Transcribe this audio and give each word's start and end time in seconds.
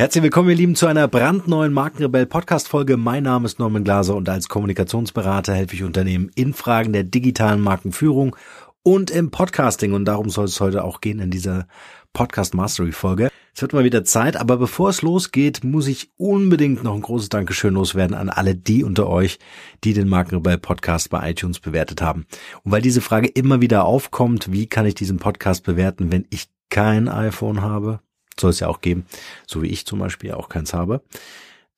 Herzlich 0.00 0.24
willkommen, 0.24 0.48
ihr 0.48 0.56
Lieben, 0.56 0.76
zu 0.76 0.86
einer 0.86 1.06
brandneuen 1.08 1.74
Markenrebell 1.74 2.24
Podcast 2.24 2.68
Folge. 2.68 2.96
Mein 2.96 3.24
Name 3.24 3.44
ist 3.44 3.58
Norman 3.58 3.84
Glaser 3.84 4.16
und 4.16 4.30
als 4.30 4.48
Kommunikationsberater 4.48 5.52
helfe 5.52 5.74
ich 5.74 5.82
Unternehmen 5.82 6.30
in 6.34 6.54
Fragen 6.54 6.94
der 6.94 7.04
digitalen 7.04 7.60
Markenführung 7.60 8.34
und 8.82 9.10
im 9.10 9.30
Podcasting. 9.30 9.92
Und 9.92 10.06
darum 10.06 10.30
soll 10.30 10.46
es 10.46 10.58
heute 10.58 10.84
auch 10.84 11.02
gehen 11.02 11.18
in 11.18 11.30
dieser 11.30 11.66
Podcast 12.14 12.54
Mastery 12.54 12.92
Folge. 12.92 13.28
Es 13.54 13.60
wird 13.60 13.74
mal 13.74 13.84
wieder 13.84 14.02
Zeit, 14.02 14.38
aber 14.38 14.56
bevor 14.56 14.88
es 14.88 15.02
losgeht, 15.02 15.64
muss 15.64 15.86
ich 15.86 16.10
unbedingt 16.16 16.82
noch 16.82 16.94
ein 16.94 17.02
großes 17.02 17.28
Dankeschön 17.28 17.74
loswerden 17.74 18.16
an 18.16 18.30
alle 18.30 18.54
die 18.54 18.84
unter 18.84 19.06
euch, 19.06 19.38
die 19.84 19.92
den 19.92 20.08
Markenrebell 20.08 20.56
Podcast 20.56 21.10
bei 21.10 21.30
iTunes 21.30 21.60
bewertet 21.60 22.00
haben. 22.00 22.24
Und 22.64 22.72
weil 22.72 22.80
diese 22.80 23.02
Frage 23.02 23.28
immer 23.28 23.60
wieder 23.60 23.84
aufkommt, 23.84 24.50
wie 24.50 24.66
kann 24.66 24.86
ich 24.86 24.94
diesen 24.94 25.18
Podcast 25.18 25.62
bewerten, 25.62 26.10
wenn 26.10 26.26
ich 26.30 26.46
kein 26.70 27.06
iPhone 27.06 27.60
habe? 27.60 28.00
Soll 28.40 28.50
es 28.50 28.60
ja 28.60 28.68
auch 28.68 28.80
geben, 28.80 29.06
so 29.46 29.62
wie 29.62 29.68
ich 29.68 29.86
zum 29.86 29.98
Beispiel 29.98 30.32
auch 30.32 30.48
keins 30.48 30.74
habe. 30.74 31.02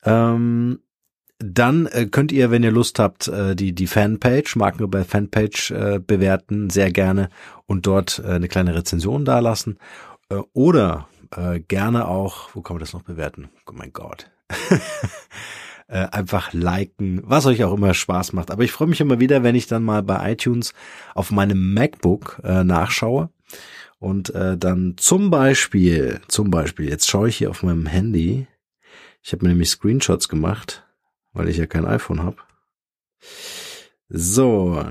Ähm, 0.05 0.81
dann 1.39 1.87
äh, 1.87 2.07
könnt 2.07 2.33
ihr, 2.33 2.51
wenn 2.51 2.63
ihr 2.63 2.71
Lust 2.71 2.99
habt, 2.99 3.29
äh, 3.29 3.57
die, 3.57 3.75
die 3.75 3.87
Fanpage, 3.87 4.57
Markenrebell 4.57 5.05
Fanpage 5.05 5.73
äh, 5.73 5.99
bewerten, 5.99 6.71
sehr 6.71 6.93
gerne 6.93 7.31
und 7.67 7.87
dort 7.87 8.21
äh, 8.25 8.33
eine 8.33 8.49
kleine 8.49 8.75
Rezension 8.75 9.25
dalassen. 9.25 9.79
Äh, 10.29 10.37
oder 10.53 11.09
äh, 11.37 11.61
gerne 11.61 12.07
auch, 12.07 12.51
wo 12.55 12.63
kann 12.63 12.77
man 12.77 12.81
das 12.81 12.93
noch 12.93 13.03
bewerten? 13.03 13.49
Oh 13.67 13.73
mein 13.75 13.93
Gott. 13.93 14.31
äh, 15.89 16.07
einfach 16.13 16.53
liken, 16.53 17.21
was 17.25 17.47
euch 17.47 17.65
auch 17.65 17.75
immer 17.75 17.95
Spaß 17.95 18.33
macht. 18.35 18.51
Aber 18.51 18.63
ich 18.63 18.73
freue 18.73 18.89
mich 18.89 19.01
immer 19.01 19.19
wieder, 19.19 19.43
wenn 19.43 19.55
ich 19.55 19.67
dann 19.67 19.83
mal 19.83 20.03
bei 20.03 20.33
iTunes 20.33 20.75
auf 21.15 21.31
meinem 21.31 21.75
MacBook 21.75 22.41
äh, 22.45 22.63
nachschaue 22.63 23.31
und 24.03 24.35
äh, 24.35 24.59
dann 24.59 24.97
zum 24.97 25.31
Beispiel, 25.31 26.21
zum 26.27 26.51
Beispiel, 26.51 26.89
jetzt 26.89 27.09
schaue 27.09 27.29
ich 27.29 27.37
hier 27.37 27.51
auf 27.51 27.63
meinem 27.63 27.87
Handy. 27.87 28.49
Ich 29.23 29.33
habe 29.33 29.45
mir 29.45 29.51
nämlich 29.51 29.71
Screenshots 29.71 30.29
gemacht, 30.29 30.85
weil 31.33 31.49
ich 31.49 31.57
ja 31.57 31.67
kein 31.67 31.85
iPhone 31.85 32.21
habe. 32.21 32.39
So, 34.09 34.85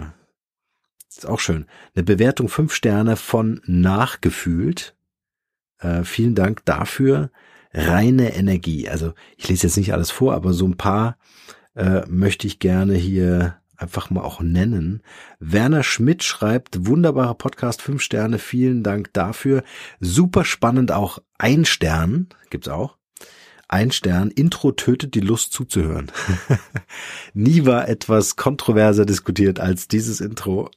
ist 1.10 1.28
auch 1.28 1.42
schön. 1.42 1.66
Eine 1.94 2.06
Bewertung 2.06 2.48
fünf 2.48 2.74
Sterne 2.74 3.18
von 3.18 3.62
nachgefühlt. 3.66 4.96
Äh, 5.80 6.06
vielen 6.06 6.34
Dank 6.34 6.64
dafür. 6.64 7.32
Reine 7.74 8.34
Energie. 8.34 8.88
Also 8.88 9.14
ich 9.36 9.50
lese 9.50 9.68
jetzt 9.68 9.76
nicht 9.76 9.92
alles 9.92 10.10
vor, 10.10 10.36
aber 10.36 10.54
so 10.54 10.66
ein 10.66 10.78
paar 10.78 11.18
äh, 11.76 12.06
möchte 12.08 12.48
ich 12.48 12.60
gerne 12.60 12.96
hier 12.96 13.61
einfach 13.82 14.10
mal 14.10 14.22
auch 14.22 14.42
nennen. 14.42 15.02
Werner 15.40 15.84
Schmidt 15.84 16.24
schreibt, 16.24 16.86
wunderbarer 16.86 17.34
Podcast, 17.34 17.82
fünf 17.82 18.02
Sterne, 18.02 18.40
vielen 18.40 18.84
Dank 18.84 19.12
dafür. 19.14 19.64
Super 20.00 20.46
spannend 20.46 20.92
auch 20.92 21.20
ein 21.38 21.66
Stern, 21.66 22.28
gibt's 22.50 22.68
auch. 22.68 22.98
Ein 23.68 23.92
Stern, 23.92 24.32
Intro 24.32 24.74
tötet 24.74 25.16
die 25.16 25.22
Lust 25.22 25.54
zuzuhören. 25.54 26.12
Nie 27.34 27.66
war 27.66 27.88
etwas 27.88 28.36
kontroverser 28.36 29.06
diskutiert 29.06 29.60
als 29.60 29.88
dieses 29.88 30.20
Intro. 30.20 30.70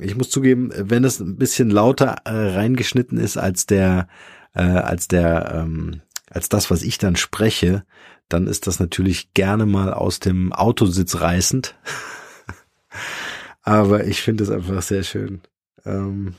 Ich 0.00 0.16
muss 0.16 0.30
zugeben, 0.30 0.70
wenn 0.76 1.02
es 1.02 1.18
ein 1.18 1.36
bisschen 1.36 1.70
lauter 1.70 2.16
äh, 2.24 2.30
reingeschnitten 2.30 3.18
ist 3.18 3.36
als 3.36 3.66
der, 3.66 4.06
äh, 4.54 4.60
als 4.60 5.08
der, 5.08 5.52
ähm, 5.54 6.02
als 6.30 6.48
das, 6.48 6.70
was 6.70 6.82
ich 6.82 6.98
dann 6.98 7.16
spreche, 7.16 7.84
dann 8.28 8.46
ist 8.46 8.66
das 8.66 8.80
natürlich 8.80 9.32
gerne 9.34 9.66
mal 9.66 9.92
aus 9.92 10.20
dem 10.20 10.52
Autositz 10.52 11.20
reißend. 11.20 11.76
Aber 13.62 14.06
ich 14.06 14.22
finde 14.22 14.44
es 14.44 14.50
einfach 14.50 14.82
sehr 14.82 15.02
schön. 15.02 15.40
Ähm, 15.84 16.34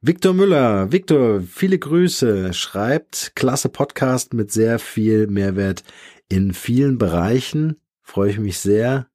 Victor 0.00 0.32
Müller, 0.32 0.92
Victor, 0.92 1.42
viele 1.42 1.78
Grüße, 1.78 2.54
schreibt, 2.54 3.32
klasse 3.34 3.68
Podcast 3.68 4.32
mit 4.32 4.50
sehr 4.50 4.78
viel 4.78 5.26
Mehrwert 5.26 5.84
in 6.28 6.54
vielen 6.54 6.96
Bereichen. 6.96 7.76
Freue 8.02 8.30
ich 8.30 8.38
mich 8.38 8.58
sehr. 8.58 9.08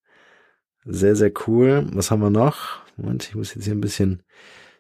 Sehr, 0.86 1.16
sehr 1.16 1.32
cool. 1.48 1.88
Was 1.92 2.12
haben 2.12 2.22
wir 2.22 2.30
noch? 2.30 2.86
Moment, 2.98 3.28
ich 3.28 3.36
muss 3.36 3.56
jetzt 3.56 3.64
hier 3.64 3.74
ein 3.74 3.82
bisschen 3.82 4.22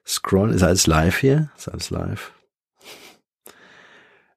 scrollen. 0.06 0.54
Ist 0.54 0.64
alles 0.64 0.86
live 0.86 1.18
hier? 1.18 1.52
Ist 1.58 1.68
alles 1.68 1.90
live? 1.90 2.35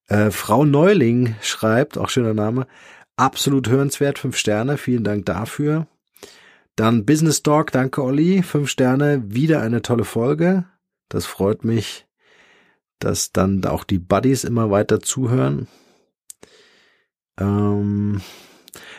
Äh, 0.09 0.31
Frau 0.31 0.65
Neuling 0.65 1.37
schreibt, 1.41 1.99
auch 1.99 2.09
schöner 2.09 2.35
Name, 2.35 2.67
absolut 3.17 3.69
hörenswert, 3.69 4.19
fünf 4.19 4.37
Sterne, 4.37 4.79
vielen 4.79 5.05
Dank 5.05 5.27
dafür. 5.27 5.87
Dann 6.77 7.05
Business 7.05 7.43
Dog, 7.43 7.73
danke 7.73 8.03
Olli, 8.03 8.43
fünf 8.43 8.71
Sterne, 8.71 9.23
wieder 9.27 9.61
eine 9.61 9.83
tolle 9.83 10.05
Folge. 10.05 10.65
Das 11.09 11.27
freut 11.27 11.65
mich, 11.65 12.07
dass 12.99 13.33
dann 13.33 13.65
auch 13.65 13.85
die 13.85 13.99
Buddies 13.99 14.45
immer 14.45 14.71
weiter 14.71 15.01
zuhören. 15.01 15.69
Ähm, 17.39 18.23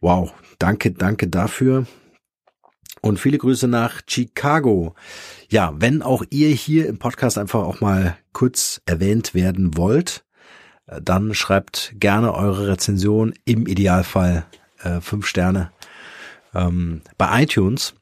Wow, 0.00 0.32
danke, 0.58 0.92
danke 0.92 1.28
dafür. 1.28 1.86
Und 3.00 3.18
viele 3.18 3.38
Grüße 3.38 3.68
nach 3.68 4.00
Chicago. 4.06 4.94
Ja, 5.48 5.74
wenn 5.76 6.02
auch 6.02 6.24
ihr 6.30 6.48
hier 6.48 6.86
im 6.86 6.98
Podcast 6.98 7.38
einfach 7.38 7.60
auch 7.60 7.80
mal 7.80 8.16
kurz 8.32 8.80
erwähnt 8.86 9.34
werden 9.34 9.76
wollt, 9.76 10.24
äh, 10.86 11.00
dann 11.02 11.34
schreibt 11.34 11.94
gerne 11.96 12.34
eure 12.34 12.68
Rezension, 12.68 13.34
im 13.44 13.66
Idealfall 13.66 14.46
äh, 14.82 15.00
fünf 15.00 15.26
Sterne 15.26 15.70
ähm, 16.54 17.02
bei 17.16 17.42
iTunes. 17.42 17.94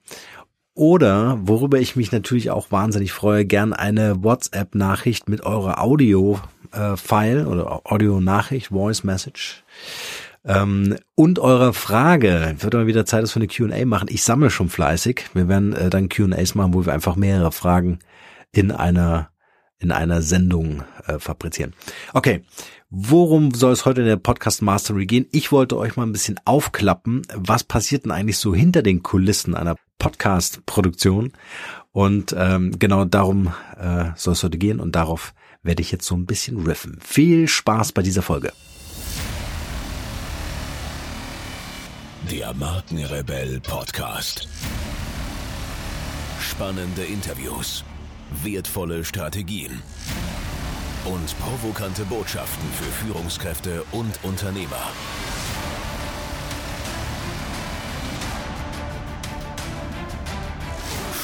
Oder, 0.75 1.39
worüber 1.41 1.79
ich 1.79 1.97
mich 1.97 2.13
natürlich 2.13 2.51
auch 2.51 2.71
wahnsinnig 2.71 3.13
freue, 3.13 3.47
gern 3.47 3.73
eine 3.73 4.23
WhatsApp-Nachricht 4.23 5.27
mit 5.27 5.41
eurer 5.41 5.79
Audio-File 6.73 7.47
oder 7.47 7.83
Audio-Nachricht, 7.85 8.69
Voice 8.69 9.05
Message. 9.05 9.65
Ähm, 10.45 10.97
und 11.15 11.39
eurer 11.39 11.73
Frage. 11.73 12.55
Wird 12.59 12.75
mal 12.75 12.87
wieder 12.87 13.05
Zeit, 13.05 13.23
dass 13.23 13.35
wir 13.35 13.43
eine 13.43 13.49
Q&A 13.49 13.85
machen. 13.85 14.09
Ich 14.11 14.23
sammle 14.23 14.51
schon 14.51 14.69
fleißig. 14.69 15.25
Wir 15.35 15.49
werden 15.49 15.73
äh, 15.73 15.91
dann 15.91 16.09
Q&As 16.09 16.55
machen, 16.55 16.75
wo 16.75 16.87
wir 16.87 16.93
einfach 16.93 17.17
mehrere 17.17 17.53
Fragen 17.53 17.99
in 18.53 18.71
einer 18.71 19.31
in 19.79 19.93
einer 19.93 20.23
Sendung 20.23 20.85
äh, 21.07 21.19
fabrizieren. 21.19 21.75
Okay, 22.15 22.45
worum 22.89 23.53
soll 23.53 23.73
es 23.73 23.85
heute 23.85 24.01
in 24.01 24.07
der 24.07 24.17
Podcast 24.17 24.63
Mastery 24.63 25.05
gehen? 25.05 25.27
Ich 25.33 25.53
wollte 25.53 25.77
euch 25.77 25.97
mal 25.97 26.05
ein 26.05 26.13
bisschen 26.13 26.41
aufklappen, 26.47 27.23
was 27.35 27.63
passiert 27.63 28.05
denn 28.05 28.13
eigentlich 28.13 28.39
so 28.39 28.55
hinter 28.55 28.83
den 28.83 29.03
Kulissen 29.03 29.55
einer 29.55 29.77
Podcast-Produktion. 29.99 31.33
Und 31.93 32.35
ähm, 32.39 32.79
genau 32.79 33.05
darum 33.05 33.53
äh, 33.79 34.11
soll 34.17 34.33
es 34.33 34.43
heute 34.43 34.59
gehen 34.59 34.81
und 34.81 34.97
darauf 34.97 35.35
werde 35.67 35.83
ich 35.83 35.93
jetzt 35.93 36.07
so 36.07 36.15
ein 36.15 36.27
bisschen 36.27 36.65
riffen. 36.65 36.99
Viel 37.05 37.49
Spaß 37.49 37.93
bei 37.93 38.03
dieser 38.03 38.23
Folge. 38.23 38.53
Der 42.31 42.55
Markenrebell 42.55 43.61
Podcast. 43.61 44.49
Spannende 46.41 47.05
Interviews, 47.05 47.85
wertvolle 48.43 49.05
Strategien 49.05 49.83
und 51.05 51.39
provokante 51.39 52.05
Botschaften 52.05 52.69
für 52.73 53.05
Führungskräfte 53.05 53.85
und 53.93 54.19
Unternehmer. 54.25 54.91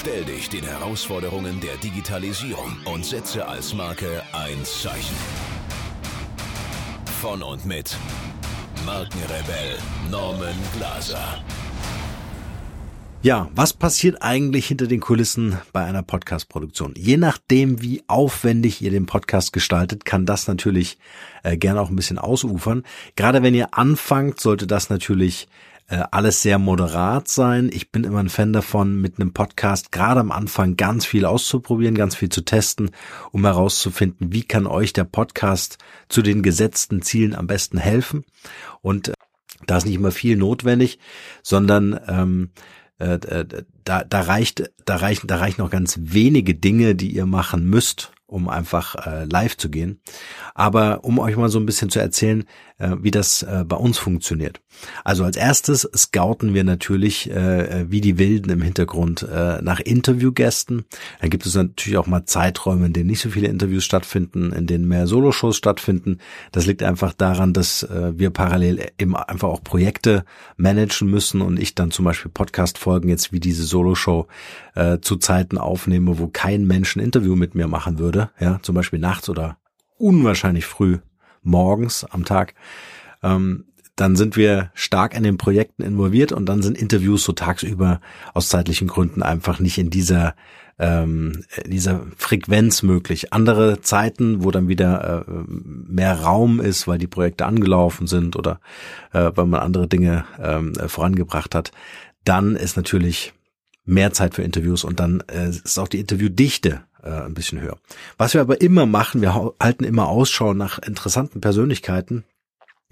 Stell 0.02 0.24
dich 0.24 0.48
den 0.48 0.64
Herausforderungen 0.64 1.60
der 1.60 1.76
Digitalisierung 1.76 2.76
und 2.86 3.04
setze 3.04 3.46
als 3.46 3.72
Marke 3.72 4.20
ein 4.32 4.64
Zeichen. 4.64 5.14
Von 7.20 7.40
und 7.40 7.64
mit 7.64 7.96
Markenrebell 8.84 9.76
Norman 10.10 10.56
Glaser. 10.76 11.44
Ja, 13.22 13.48
was 13.54 13.72
passiert 13.72 14.22
eigentlich 14.22 14.66
hinter 14.66 14.88
den 14.88 14.98
Kulissen 14.98 15.56
bei 15.72 15.84
einer 15.84 16.02
Podcast-Produktion? 16.02 16.94
Je 16.96 17.16
nachdem, 17.16 17.80
wie 17.80 18.02
aufwendig 18.08 18.82
ihr 18.82 18.90
den 18.90 19.06
Podcast 19.06 19.52
gestaltet, 19.52 20.04
kann 20.04 20.26
das 20.26 20.48
natürlich 20.48 20.98
äh, 21.44 21.56
gerne 21.56 21.80
auch 21.80 21.90
ein 21.90 21.94
bisschen 21.94 22.18
ausufern. 22.18 22.82
Gerade 23.14 23.44
wenn 23.44 23.54
ihr 23.54 23.78
anfangt, 23.78 24.40
sollte 24.40 24.66
das 24.66 24.90
natürlich 24.90 25.46
äh, 25.88 26.02
alles 26.10 26.42
sehr 26.42 26.58
moderat 26.58 27.28
sein. 27.28 27.70
Ich 27.72 27.90
bin 27.90 28.04
immer 28.04 28.20
ein 28.20 28.28
Fan 28.28 28.52
davon, 28.52 29.00
mit 29.00 29.18
einem 29.18 29.32
Podcast 29.32 29.92
gerade 29.92 30.20
am 30.20 30.32
Anfang 30.32 30.76
ganz 30.76 31.06
viel 31.06 31.24
auszuprobieren, 31.24 31.94
ganz 31.94 32.14
viel 32.14 32.28
zu 32.28 32.42
testen, 32.42 32.90
um 33.30 33.44
herauszufinden, 33.44 34.32
wie 34.32 34.44
kann 34.44 34.66
euch 34.66 34.92
der 34.92 35.04
Podcast 35.04 35.78
zu 36.08 36.22
den 36.22 36.42
gesetzten 36.42 37.02
Zielen 37.02 37.34
am 37.34 37.46
besten 37.46 37.78
helfen. 37.78 38.24
Und 38.80 39.08
äh, 39.08 39.12
da 39.66 39.76
ist 39.76 39.86
nicht 39.86 39.96
immer 39.96 40.12
viel 40.12 40.36
notwendig, 40.36 40.98
sondern 41.42 41.98
ähm, 42.08 42.50
äh, 42.98 43.18
da, 43.84 44.04
da 44.04 44.20
reicht, 44.20 44.70
da 44.84 44.96
reichen, 44.96 45.26
da 45.26 45.36
reichen 45.36 45.60
noch 45.60 45.70
ganz 45.70 45.98
wenige 46.00 46.54
Dinge, 46.54 46.94
die 46.94 47.14
ihr 47.14 47.26
machen 47.26 47.68
müsst, 47.68 48.12
um 48.32 48.48
einfach 48.48 49.06
äh, 49.06 49.24
live 49.24 49.56
zu 49.56 49.70
gehen. 49.70 50.00
Aber 50.54 51.04
um 51.04 51.18
euch 51.18 51.36
mal 51.36 51.48
so 51.48 51.58
ein 51.58 51.66
bisschen 51.66 51.90
zu 51.90 52.00
erzählen, 52.00 52.44
äh, 52.78 52.96
wie 53.00 53.10
das 53.10 53.42
äh, 53.42 53.64
bei 53.66 53.76
uns 53.76 53.98
funktioniert. 53.98 54.60
Also 55.04 55.24
als 55.24 55.36
erstes 55.36 55.88
scouten 55.94 56.54
wir 56.54 56.64
natürlich 56.64 57.30
äh, 57.30 57.90
wie 57.90 58.00
die 58.00 58.18
Wilden 58.18 58.50
im 58.50 58.62
Hintergrund 58.62 59.22
äh, 59.22 59.60
nach 59.62 59.80
Interviewgästen. 59.80 60.84
Dann 61.20 61.30
gibt 61.30 61.46
es 61.46 61.54
natürlich 61.54 61.98
auch 61.98 62.06
mal 62.06 62.24
Zeiträume, 62.24 62.86
in 62.86 62.92
denen 62.92 63.10
nicht 63.10 63.20
so 63.20 63.30
viele 63.30 63.48
Interviews 63.48 63.84
stattfinden, 63.84 64.52
in 64.52 64.66
denen 64.66 64.88
mehr 64.88 65.06
Soloshows 65.06 65.56
stattfinden. 65.56 66.18
Das 66.50 66.66
liegt 66.66 66.82
einfach 66.82 67.12
daran, 67.12 67.52
dass 67.52 67.82
äh, 67.84 68.12
wir 68.18 68.30
parallel 68.30 68.86
eben 68.98 69.16
einfach 69.16 69.48
auch 69.48 69.62
Projekte 69.62 70.24
managen 70.56 71.08
müssen 71.08 71.40
und 71.40 71.58
ich 71.58 71.74
dann 71.74 71.90
zum 71.90 72.04
Beispiel 72.04 72.30
Podcast-Folgen 72.30 73.08
jetzt 73.08 73.32
wie 73.32 73.40
diese 73.40 73.64
Soloshow 73.64 74.26
äh, 74.74 74.98
zu 75.00 75.16
Zeiten 75.16 75.58
aufnehme, 75.58 76.18
wo 76.18 76.28
kein 76.28 76.66
Mensch 76.66 76.96
ein 76.96 77.00
Interview 77.00 77.36
mit 77.36 77.54
mir 77.54 77.68
machen 77.68 77.98
würde, 77.98 78.21
ja, 78.38 78.60
zum 78.62 78.74
Beispiel 78.74 78.98
nachts 78.98 79.28
oder 79.28 79.58
unwahrscheinlich 79.98 80.66
früh 80.66 80.98
morgens 81.42 82.04
am 82.04 82.24
Tag. 82.24 82.54
Ähm, 83.22 83.66
dann 83.96 84.16
sind 84.16 84.36
wir 84.36 84.70
stark 84.74 85.14
in 85.14 85.22
den 85.22 85.36
Projekten 85.36 85.82
involviert 85.82 86.32
und 86.32 86.46
dann 86.46 86.62
sind 86.62 86.78
Interviews 86.78 87.24
so 87.24 87.32
tagsüber 87.32 88.00
aus 88.32 88.48
zeitlichen 88.48 88.88
Gründen 88.88 89.22
einfach 89.22 89.60
nicht 89.60 89.78
in 89.78 89.90
dieser 89.90 90.34
ähm, 90.78 91.44
dieser 91.66 92.06
Frequenz 92.16 92.82
möglich. 92.82 93.32
Andere 93.32 93.82
Zeiten, 93.82 94.42
wo 94.42 94.50
dann 94.50 94.68
wieder 94.68 95.26
äh, 95.28 95.42
mehr 95.46 96.20
Raum 96.20 96.60
ist, 96.60 96.88
weil 96.88 96.98
die 96.98 97.06
Projekte 97.06 97.44
angelaufen 97.44 98.06
sind 98.06 98.34
oder 98.36 98.58
äh, 99.12 99.30
weil 99.34 99.46
man 99.46 99.60
andere 99.60 99.86
Dinge 99.86 100.24
ähm, 100.40 100.74
vorangebracht 100.86 101.54
hat, 101.54 101.72
dann 102.24 102.56
ist 102.56 102.76
natürlich 102.76 103.34
mehr 103.84 104.12
Zeit 104.12 104.34
für 104.34 104.42
Interviews 104.42 104.84
und 104.84 104.98
dann 104.98 105.22
äh, 105.28 105.50
ist 105.50 105.78
auch 105.78 105.88
die 105.88 106.00
Interviewdichte 106.00 106.82
äh, 107.02 107.10
ein 107.10 107.34
bisschen 107.34 107.60
höher. 107.60 107.76
Was 108.18 108.34
wir 108.34 108.40
aber 108.40 108.60
immer 108.60 108.86
machen, 108.86 109.20
wir 109.20 109.52
halten 109.60 109.84
immer 109.84 110.08
Ausschau 110.08 110.54
nach 110.54 110.78
interessanten 110.78 111.40
Persönlichkeiten, 111.40 112.24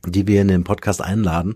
die 0.06 0.26
wir 0.26 0.40
in 0.40 0.48
den 0.48 0.64
Podcast 0.64 1.02
einladen. 1.02 1.54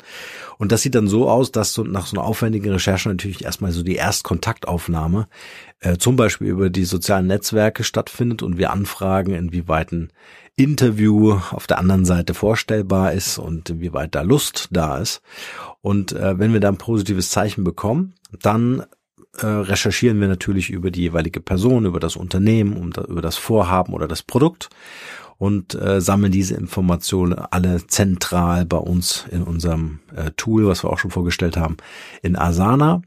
Und 0.58 0.72
das 0.72 0.82
sieht 0.82 0.94
dann 0.94 1.08
so 1.08 1.28
aus, 1.28 1.52
dass 1.52 1.72
so 1.72 1.82
nach 1.82 2.06
so 2.06 2.16
einer 2.16 2.26
aufwendigen 2.26 2.70
Recherche 2.70 3.08
natürlich 3.08 3.44
erstmal 3.44 3.72
so 3.72 3.82
die 3.82 3.96
Erstkontaktaufnahme 3.96 5.28
äh, 5.80 5.96
zum 5.96 6.16
Beispiel 6.16 6.48
über 6.48 6.70
die 6.70 6.84
sozialen 6.84 7.26
Netzwerke 7.26 7.84
stattfindet 7.84 8.42
und 8.42 8.58
wir 8.58 8.70
anfragen, 8.70 9.34
inwieweit 9.34 9.92
ein 9.92 10.12
Interview 10.56 11.40
auf 11.50 11.66
der 11.66 11.78
anderen 11.78 12.04
Seite 12.04 12.34
vorstellbar 12.34 13.12
ist 13.12 13.38
und 13.38 13.70
inwieweit 13.70 14.14
da 14.14 14.22
Lust 14.22 14.68
da 14.70 14.98
ist. 14.98 15.20
Und 15.80 16.12
äh, 16.12 16.38
wenn 16.38 16.52
wir 16.52 16.60
da 16.60 16.68
ein 16.68 16.78
positives 16.78 17.30
Zeichen 17.30 17.64
bekommen, 17.64 18.14
dann 18.40 18.84
äh, 19.38 19.46
recherchieren 19.46 20.20
wir 20.20 20.28
natürlich 20.28 20.70
über 20.70 20.90
die 20.90 21.02
jeweilige 21.02 21.40
Person, 21.40 21.86
über 21.86 22.00
das 22.00 22.16
Unternehmen, 22.16 22.76
um 22.76 22.92
da, 22.92 23.02
über 23.02 23.22
das 23.22 23.36
Vorhaben 23.36 23.92
oder 23.92 24.08
das 24.08 24.22
Produkt 24.22 24.70
und 25.38 25.74
äh, 25.74 26.00
sammeln 26.00 26.32
diese 26.32 26.54
Informationen 26.54 27.34
alle 27.34 27.86
zentral 27.86 28.64
bei 28.64 28.76
uns 28.76 29.26
in 29.30 29.42
unserem 29.42 30.00
äh, 30.14 30.30
Tool, 30.36 30.66
was 30.66 30.84
wir 30.84 30.90
auch 30.90 30.98
schon 30.98 31.10
vorgestellt 31.10 31.56
haben, 31.56 31.76
in 32.22 32.36
Asana. 32.36 33.02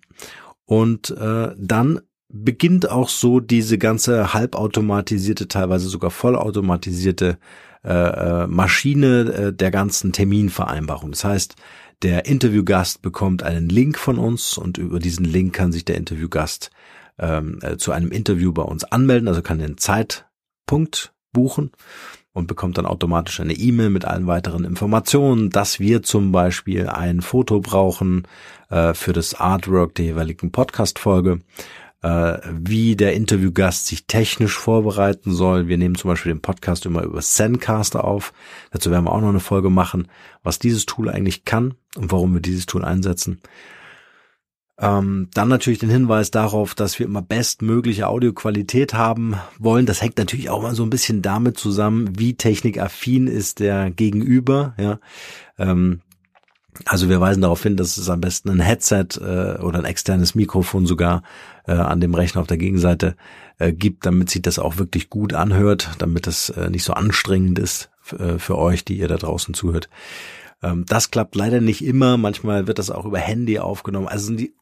Und 0.65 1.11
äh, 1.11 1.53
dann 1.57 2.01
beginnt 2.29 2.89
auch 2.89 3.07
so 3.07 3.39
diese 3.39 3.77
ganze 3.77 4.33
halbautomatisierte, 4.33 5.47
teilweise 5.47 5.87
sogar 5.87 6.11
vollautomatisierte 6.11 7.37
äh, 7.83 7.89
äh 7.89 8.47
Maschine 8.47 9.19
äh, 9.31 9.53
der 9.53 9.71
ganzen 9.71 10.11
Terminvereinbarung. 10.11 11.11
Das 11.11 11.23
heißt, 11.23 11.55
der 12.03 12.25
Interviewgast 12.25 13.01
bekommt 13.01 13.43
einen 13.43 13.69
Link 13.69 13.97
von 13.97 14.17
uns 14.17 14.57
und 14.57 14.77
über 14.77 14.99
diesen 14.99 15.25
Link 15.25 15.53
kann 15.53 15.71
sich 15.71 15.85
der 15.85 15.97
Interviewgast 15.97 16.69
ähm, 17.17 17.59
äh, 17.61 17.77
zu 17.77 17.91
einem 17.91 18.11
Interview 18.11 18.51
bei 18.51 18.61
uns 18.61 18.83
anmelden, 18.83 19.27
also 19.27 19.41
kann 19.41 19.59
den 19.59 19.77
Zeitpunkt 19.77 21.13
buchen 21.33 21.71
und 22.33 22.47
bekommt 22.47 22.77
dann 22.77 22.85
automatisch 22.85 23.39
eine 23.39 23.53
E-Mail 23.53 23.89
mit 23.89 24.05
allen 24.05 24.27
weiteren 24.27 24.63
Informationen, 24.63 25.49
dass 25.49 25.79
wir 25.79 26.03
zum 26.03 26.31
Beispiel 26.31 26.87
ein 26.87 27.21
Foto 27.21 27.61
brauchen 27.61 28.27
äh, 28.69 28.93
für 28.93 29.13
das 29.13 29.33
Artwork 29.33 29.95
der 29.95 30.05
jeweiligen 30.05 30.51
Podcast-Folge 30.51 31.39
äh, 32.03 32.37
wie 32.51 32.95
der 32.95 33.13
Interviewgast 33.13 33.87
sich 33.87 34.05
technisch 34.05 34.55
vorbereiten 34.55 35.33
soll. 35.33 35.67
Wir 35.67 35.79
nehmen 35.79 35.95
zum 35.95 36.09
Beispiel 36.09 36.31
den 36.31 36.41
Podcast 36.41 36.85
immer 36.85 37.01
über 37.01 37.21
Zencaster 37.21 38.03
auf. 38.03 38.33
Dazu 38.71 38.91
werden 38.91 39.05
wir 39.05 39.11
auch 39.11 39.21
noch 39.21 39.29
eine 39.29 39.39
Folge 39.39 39.71
machen, 39.71 40.07
was 40.43 40.59
dieses 40.59 40.85
Tool 40.85 41.09
eigentlich 41.09 41.43
kann 41.43 41.73
und 41.97 42.11
warum 42.11 42.33
wir 42.33 42.41
dieses 42.41 42.65
Tool 42.65 42.85
einsetzen. 42.85 43.41
Ähm, 44.79 45.29
dann 45.33 45.47
natürlich 45.47 45.79
den 45.79 45.89
Hinweis 45.89 46.29
darauf, 46.29 46.75
dass 46.75 46.99
wir 46.99 47.07
immer 47.07 47.23
bestmögliche 47.23 48.07
Audioqualität 48.07 48.93
haben 48.93 49.35
wollen. 49.57 49.87
Das 49.87 50.03
hängt 50.03 50.19
natürlich 50.19 50.51
auch 50.51 50.61
mal 50.61 50.75
so 50.75 50.83
ein 50.83 50.91
bisschen 50.91 51.23
damit 51.23 51.57
zusammen, 51.57 52.19
wie 52.19 52.35
technikaffin 52.35 53.25
ist 53.25 53.59
der 53.59 53.89
Gegenüber. 53.89 54.75
Ja, 54.77 54.99
ähm, 55.57 56.01
also 56.85 57.09
wir 57.09 57.19
weisen 57.19 57.41
darauf 57.41 57.63
hin, 57.63 57.75
dass 57.75 57.97
es 57.97 58.07
am 58.07 58.21
besten 58.21 58.49
ein 58.49 58.59
Headset 58.59 59.07
äh, 59.19 59.59
oder 59.59 59.79
ein 59.79 59.85
externes 59.85 60.35
Mikrofon 60.35 60.85
sogar 60.85 61.23
äh, 61.65 61.71
an 61.71 61.99
dem 61.99 62.13
Rechner 62.13 62.41
auf 62.41 62.47
der 62.47 62.57
Gegenseite 62.57 63.15
äh, 63.57 63.73
gibt, 63.73 64.05
damit 64.05 64.29
sich 64.29 64.43
das 64.43 64.59
auch 64.59 64.77
wirklich 64.77 65.09
gut 65.09 65.33
anhört, 65.33 65.89
damit 65.97 66.27
es 66.27 66.49
äh, 66.51 66.69
nicht 66.69 66.83
so 66.83 66.93
anstrengend 66.93 67.57
ist 67.57 67.89
äh, 68.17 68.37
für 68.37 68.59
euch, 68.59 68.85
die 68.85 68.99
ihr 68.99 69.07
da 69.07 69.17
draußen 69.17 69.55
zuhört. 69.55 69.89
Ähm, 70.61 70.85
das 70.87 71.11
klappt 71.11 71.35
leider 71.35 71.61
nicht 71.61 71.83
immer. 71.83 72.17
Manchmal 72.17 72.67
wird 72.67 72.79
das 72.79 72.91
auch 72.91 73.05
über 73.05 73.19
Handy 73.19 73.59
aufgenommen. 73.59 74.07
Also 74.07 74.27
sind 74.27 74.39
die 74.39 74.53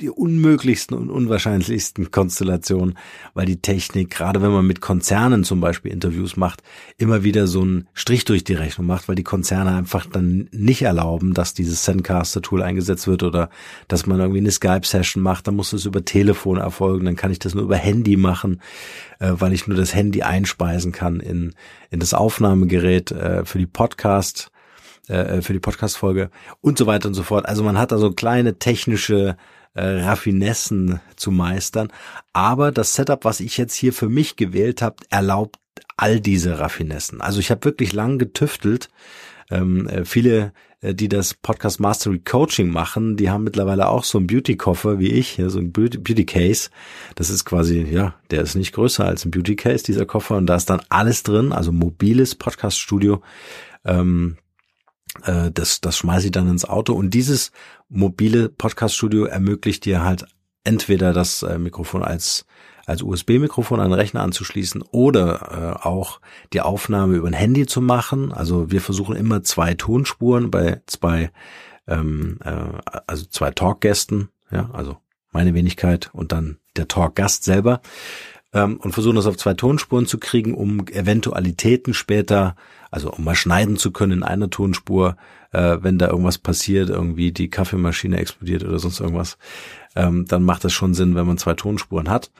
die 0.00 0.10
unmöglichsten 0.10 0.96
und 0.96 1.10
unwahrscheinlichsten 1.10 2.10
Konstellationen, 2.10 2.96
weil 3.34 3.46
die 3.46 3.60
Technik, 3.60 4.10
gerade 4.10 4.42
wenn 4.42 4.52
man 4.52 4.66
mit 4.66 4.80
Konzernen 4.80 5.44
zum 5.44 5.60
Beispiel 5.60 5.92
Interviews 5.92 6.36
macht, 6.36 6.62
immer 6.98 7.24
wieder 7.24 7.46
so 7.46 7.62
einen 7.62 7.88
Strich 7.94 8.24
durch 8.24 8.44
die 8.44 8.54
Rechnung 8.54 8.86
macht, 8.86 9.08
weil 9.08 9.16
die 9.16 9.24
Konzerne 9.24 9.74
einfach 9.74 10.06
dann 10.06 10.48
nicht 10.52 10.82
erlauben, 10.82 11.34
dass 11.34 11.54
dieses 11.54 11.82
Zencaster-Tool 11.82 12.62
eingesetzt 12.62 13.06
wird 13.06 13.22
oder 13.22 13.50
dass 13.88 14.06
man 14.06 14.20
irgendwie 14.20 14.40
eine 14.40 14.50
Skype-Session 14.50 15.22
macht, 15.22 15.46
dann 15.46 15.56
muss 15.56 15.72
es 15.72 15.86
über 15.86 16.04
Telefon 16.04 16.58
erfolgen, 16.58 17.06
dann 17.06 17.16
kann 17.16 17.32
ich 17.32 17.38
das 17.38 17.54
nur 17.54 17.64
über 17.64 17.76
Handy 17.76 18.16
machen, 18.16 18.60
äh, 19.18 19.32
weil 19.32 19.52
ich 19.52 19.66
nur 19.66 19.76
das 19.76 19.94
Handy 19.94 20.22
einspeisen 20.22 20.92
kann 20.92 21.20
in, 21.20 21.54
in 21.90 22.00
das 22.00 22.14
Aufnahmegerät 22.14 23.10
äh, 23.10 23.44
für 23.44 23.58
die 23.58 23.66
Podcast, 23.66 24.50
äh, 25.08 25.42
für 25.42 25.52
die 25.52 25.60
Podcast-Folge 25.60 26.30
und 26.60 26.78
so 26.78 26.86
weiter 26.86 27.08
und 27.08 27.14
so 27.14 27.22
fort. 27.22 27.46
Also 27.46 27.62
man 27.62 27.78
hat 27.78 27.92
da 27.92 27.98
so 27.98 28.12
kleine 28.12 28.58
technische 28.58 29.36
äh, 29.74 30.02
Raffinessen 30.02 31.00
zu 31.16 31.30
meistern. 31.30 31.88
Aber 32.32 32.72
das 32.72 32.94
Setup, 32.94 33.24
was 33.24 33.40
ich 33.40 33.56
jetzt 33.58 33.74
hier 33.74 33.92
für 33.92 34.08
mich 34.08 34.36
gewählt 34.36 34.82
habe, 34.82 34.96
erlaubt 35.10 35.56
all 35.96 36.20
diese 36.20 36.58
Raffinessen. 36.58 37.20
Also 37.20 37.40
ich 37.40 37.50
habe 37.50 37.64
wirklich 37.64 37.92
lang 37.92 38.18
getüftelt. 38.18 38.88
Ähm, 39.50 39.88
äh, 39.88 40.04
viele, 40.04 40.52
äh, 40.80 40.94
die 40.94 41.08
das 41.08 41.34
Podcast 41.34 41.80
Mastery 41.80 42.18
Coaching 42.18 42.70
machen, 42.70 43.16
die 43.16 43.30
haben 43.30 43.44
mittlerweile 43.44 43.88
auch 43.88 44.04
so 44.04 44.18
einen 44.18 44.26
Beauty-Koffer 44.26 44.98
wie 44.98 45.12
ich, 45.12 45.38
ja, 45.38 45.48
so 45.48 45.58
ein 45.58 45.72
Beauty-Case. 45.72 46.70
Das 47.14 47.30
ist 47.30 47.44
quasi, 47.44 47.82
ja, 47.82 48.14
der 48.30 48.42
ist 48.42 48.56
nicht 48.56 48.74
größer 48.74 49.06
als 49.06 49.24
ein 49.24 49.30
Beauty-Case, 49.30 49.84
dieser 49.84 50.06
Koffer. 50.06 50.36
Und 50.36 50.46
da 50.46 50.56
ist 50.56 50.68
dann 50.68 50.82
alles 50.88 51.22
drin, 51.22 51.52
also 51.52 51.72
mobiles 51.72 52.34
Podcast-Studio. 52.34 53.22
Ähm, 53.84 54.36
äh, 55.24 55.50
das, 55.50 55.80
das 55.80 55.96
schmeiße 55.96 56.26
ich 56.26 56.32
dann 56.32 56.48
ins 56.48 56.64
Auto. 56.64 56.94
Und 56.94 57.14
dieses 57.14 57.52
mobile 57.88 58.48
Podcast-Studio 58.48 59.24
ermöglicht 59.24 59.84
dir 59.84 60.04
halt 60.04 60.26
entweder 60.64 61.12
das 61.12 61.42
äh, 61.42 61.58
Mikrofon 61.58 62.02
als 62.02 62.46
als 62.88 63.02
USB-Mikrofon 63.02 63.80
an 63.80 63.90
den 63.90 64.00
Rechner 64.00 64.22
anzuschließen 64.22 64.82
oder 64.92 65.76
äh, 65.82 65.86
auch 65.86 66.20
die 66.54 66.62
Aufnahme 66.62 67.16
über 67.16 67.28
ein 67.28 67.34
Handy 67.34 67.66
zu 67.66 67.82
machen. 67.82 68.32
Also 68.32 68.70
wir 68.70 68.80
versuchen 68.80 69.14
immer 69.14 69.42
zwei 69.42 69.74
Tonspuren 69.74 70.50
bei 70.50 70.80
zwei, 70.86 71.30
ähm, 71.86 72.38
äh, 72.42 72.50
also 73.06 73.26
zwei 73.26 73.50
Talkgästen, 73.50 74.30
ja, 74.50 74.70
also 74.72 74.96
meine 75.32 75.52
Wenigkeit 75.52 76.08
und 76.14 76.32
dann 76.32 76.56
der 76.78 76.88
Talkgast 76.88 77.44
selber 77.44 77.82
ähm, 78.54 78.78
und 78.78 78.92
versuchen 78.92 79.16
das 79.16 79.26
auf 79.26 79.36
zwei 79.36 79.52
Tonspuren 79.52 80.06
zu 80.06 80.18
kriegen, 80.18 80.54
um 80.54 80.86
Eventualitäten 80.88 81.92
später, 81.92 82.56
also 82.90 83.10
um 83.12 83.24
mal 83.24 83.34
schneiden 83.34 83.76
zu 83.76 83.90
können 83.90 84.12
in 84.12 84.22
einer 84.22 84.50
Tonspur, 84.50 85.16
äh, 85.52 85.78
wenn 85.80 85.98
da 85.98 86.08
irgendwas 86.08 86.38
passiert, 86.38 86.90
irgendwie 86.90 87.32
die 87.32 87.50
Kaffeemaschine 87.50 88.18
explodiert 88.18 88.64
oder 88.64 88.78
sonst 88.78 89.00
irgendwas, 89.00 89.38
ähm, 89.96 90.26
dann 90.26 90.42
macht 90.42 90.64
das 90.64 90.72
schon 90.72 90.94
Sinn, 90.94 91.14
wenn 91.14 91.26
man 91.26 91.38
zwei 91.38 91.54
Tonspuren 91.54 92.08
hat. 92.08 92.30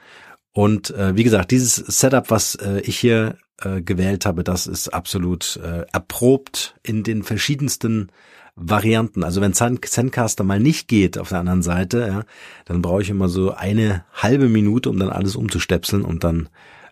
Und 0.52 0.90
äh, 0.90 1.16
wie 1.16 1.24
gesagt, 1.24 1.50
dieses 1.50 1.76
Setup, 1.76 2.30
was 2.30 2.54
äh, 2.56 2.80
ich 2.80 2.98
hier 2.98 3.36
äh, 3.60 3.80
gewählt 3.80 4.26
habe, 4.26 4.44
das 4.44 4.66
ist 4.66 4.88
absolut 4.88 5.56
äh, 5.56 5.84
erprobt 5.92 6.74
in 6.82 7.02
den 7.02 7.22
verschiedensten 7.22 8.10
Varianten. 8.56 9.22
Also 9.22 9.40
wenn 9.40 9.52
Zencaster 9.52 10.44
mal 10.44 10.58
nicht 10.58 10.88
geht 10.88 11.16
auf 11.16 11.28
der 11.28 11.38
anderen 11.38 11.62
Seite, 11.62 12.06
ja, 12.08 12.22
dann 12.64 12.82
brauche 12.82 13.02
ich 13.02 13.10
immer 13.10 13.28
so 13.28 13.52
eine 13.52 14.04
halbe 14.12 14.48
Minute, 14.48 14.90
um 14.90 14.98
dann 14.98 15.10
alles 15.10 15.36
umzustepseln 15.36 16.02
und 16.02 16.24
dann 16.24 16.48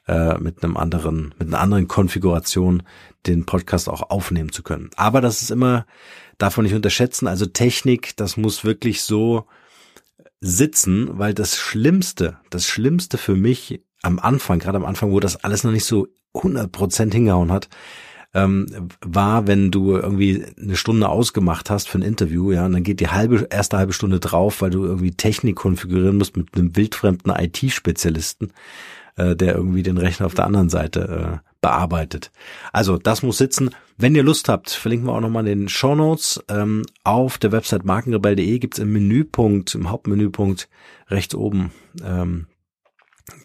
äh, 0.06 0.38
mit 0.38 0.62
einem 0.62 0.76
anderen, 0.76 1.34
mit 1.38 1.48
einer 1.48 1.60
anderen 1.60 1.88
Konfiguration 1.88 2.82
den 3.26 3.44
Podcast 3.44 3.88
auch 3.88 4.10
aufnehmen 4.10 4.52
zu 4.52 4.62
können. 4.62 4.90
Aber 4.96 5.20
das 5.20 5.42
ist 5.42 5.50
immer, 5.50 5.86
davon 6.38 6.64
nicht 6.64 6.74
unterschätzen. 6.74 7.26
Also 7.26 7.46
Technik, 7.46 8.16
das 8.16 8.36
muss 8.36 8.64
wirklich 8.64 9.02
so 9.02 9.46
sitzen, 10.40 11.18
weil 11.18 11.34
das 11.34 11.56
Schlimmste, 11.56 12.38
das 12.50 12.66
Schlimmste 12.66 13.18
für 13.18 13.34
mich 13.34 13.82
am 14.02 14.18
Anfang, 14.18 14.58
gerade 14.58 14.76
am 14.76 14.84
Anfang, 14.84 15.10
wo 15.10 15.20
das 15.20 15.42
alles 15.42 15.64
noch 15.64 15.72
nicht 15.72 15.84
so 15.84 16.08
100% 16.34 17.12
hingehauen 17.12 17.50
hat, 17.50 17.68
ähm, 18.34 18.66
war, 19.00 19.46
wenn 19.46 19.70
du 19.70 19.96
irgendwie 19.96 20.44
eine 20.60 20.76
Stunde 20.76 21.08
ausgemacht 21.08 21.70
hast 21.70 21.88
für 21.88 21.98
ein 21.98 22.02
Interview, 22.02 22.52
ja, 22.52 22.66
und 22.66 22.72
dann 22.72 22.82
geht 22.82 23.00
die 23.00 23.08
halbe, 23.08 23.46
erste 23.50 23.78
halbe 23.78 23.94
Stunde 23.94 24.20
drauf, 24.20 24.60
weil 24.60 24.70
du 24.70 24.84
irgendwie 24.84 25.12
Technik 25.12 25.56
konfigurieren 25.56 26.18
musst 26.18 26.36
mit 26.36 26.54
einem 26.54 26.76
wildfremden 26.76 27.32
IT-Spezialisten, 27.34 28.52
äh, 29.16 29.34
der 29.34 29.54
irgendwie 29.54 29.82
den 29.82 29.98
Rechner 29.98 30.26
auf 30.26 30.34
der 30.34 30.46
anderen 30.46 30.68
Seite 30.68 31.40
äh, 31.42 31.50
bearbeitet. 31.60 32.30
Also 32.72 32.98
das 32.98 33.22
muss 33.22 33.38
sitzen. 33.38 33.70
Wenn 33.96 34.14
ihr 34.14 34.22
Lust 34.22 34.48
habt, 34.48 34.70
verlinken 34.70 35.08
wir 35.08 35.14
auch 35.14 35.20
nochmal 35.20 35.46
in 35.48 35.60
den 35.60 35.68
Show 35.68 35.94
Notes. 35.94 36.42
Ähm, 36.48 36.84
auf 37.02 37.38
der 37.38 37.52
Website 37.52 37.84
markenrebell.de 37.84 38.58
gibt's 38.58 38.78
im 38.78 38.92
Menüpunkt, 38.92 39.74
im 39.74 39.90
Hauptmenüpunkt 39.90 40.68
rechts 41.08 41.34
oben 41.34 41.72
ähm, 42.04 42.46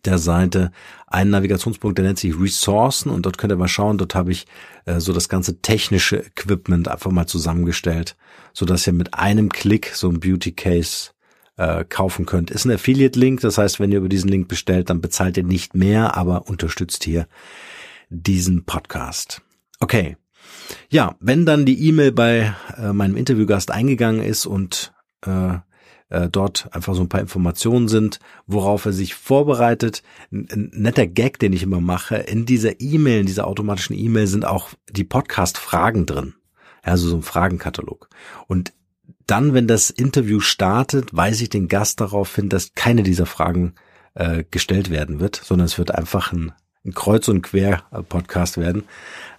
der 0.06 0.18
Seite 0.18 0.72
einen 1.08 1.32
Navigationspunkt, 1.32 1.98
der 1.98 2.06
nennt 2.06 2.20
sich 2.20 2.40
Ressourcen 2.40 3.10
und 3.10 3.25
dort 3.25 3.38
könnt 3.38 3.51
ihr 3.51 3.58
mal 3.58 3.68
schauen, 3.68 3.98
dort 3.98 4.16
habe 4.16 4.32
ich 4.32 4.46
äh, 4.86 5.00
so 5.00 5.13
das 5.13 5.30
ganze 5.30 5.62
technische 5.62 6.18
Equipment 6.18 6.88
einfach 6.88 7.12
mal 7.12 7.28
zusammengestellt, 7.28 8.16
so 8.54 8.66
dass 8.66 8.86
ihr 8.86 8.94
mit 8.94 9.13
einem 9.13 9.50
Klick 9.50 9.92
so 9.96 10.10
ein 10.10 10.20
Beauty 10.20 10.51
Case 10.51 11.12
äh, 11.62 11.86
kaufen 11.88 12.25
könnt. 12.25 12.50
Ist 12.50 12.65
ein 12.65 12.72
Affiliate-Link, 12.72 13.41
das 13.41 13.60
heißt, 13.60 13.80
wenn 13.80 13.91
ihr 13.91 14.00
über 14.00 14.10
diesen 14.10 14.30
Link 14.30 14.48
bestellt, 14.48 14.89
dann 14.89 15.00
bezahlt 15.00 15.38
ihr 15.38 15.44
nicht 15.44 15.75
mehr, 15.75 16.18
aber 16.18 16.48
unterstützt 16.48 17.03
hier 17.03 17.27
diesen 18.10 18.65
Podcast. 18.65 19.44
Okay. 19.80 20.18
Ja, 20.89 21.15
wenn 21.20 21.46
dann 21.46 21.65
die 21.65 21.88
E-Mail 21.88 22.13
bei 22.13 22.56
äh, 22.77 22.94
meinem 22.94 23.15
Interviewgast 23.15 23.70
eingegangen 23.70 24.24
ist 24.24 24.48
und 24.48 24.91
äh, 25.24 25.58
äh, 26.10 26.30
dort 26.30 26.68
einfach 26.72 26.96
so 26.96 27.01
ein 27.01 27.10
paar 27.10 27.22
Informationen 27.22 27.88
sind, 27.88 28.20
worauf 28.48 28.86
er 28.86 28.94
sich 28.94 29.13
vorbereitet. 29.13 30.01
Ein, 30.32 30.72
netter 30.74 31.06
Gag, 31.06 31.38
den 31.38 31.53
ich 31.53 31.62
immer 31.62 31.82
mache, 31.82 32.15
in 32.15 32.46
dieser 32.48 32.82
E-Mail, 32.82 33.20
in 33.20 33.27
dieser 33.27 33.46
automatischen 33.46 33.96
E-Mail 33.96 34.25
sind 34.25 34.46
auch 34.46 34.70
die 34.89 35.03
Podcast-Fragen 35.03 36.08
drin. 36.08 36.34
Also 36.82 37.08
so 37.08 37.18
ein 37.18 37.22
Fragenkatalog. 37.22 38.10
Und 38.48 38.74
dann, 39.27 39.53
wenn 39.53 39.68
das 39.68 39.89
Interview 39.89 40.39
startet, 40.39 41.15
weise 41.15 41.44
ich 41.44 41.50
den 41.50 41.68
Gast 41.68 42.01
darauf 42.01 42.36
hin, 42.36 42.50
dass 42.50 42.74
keine 42.74 43.03
dieser 43.03 43.25
Fragen 43.25 43.74
äh, 44.13 44.44
gestellt 44.50 44.89
werden 44.89 45.20
wird, 45.20 45.41
sondern 45.44 45.65
es 45.65 45.77
wird 45.77 45.94
einfach 45.94 46.32
ein 46.32 46.53
ein 46.86 46.94
Kreuz- 46.94 47.27
und 47.27 47.41
Quer-Podcast 47.41 48.58
werden. 48.58 48.84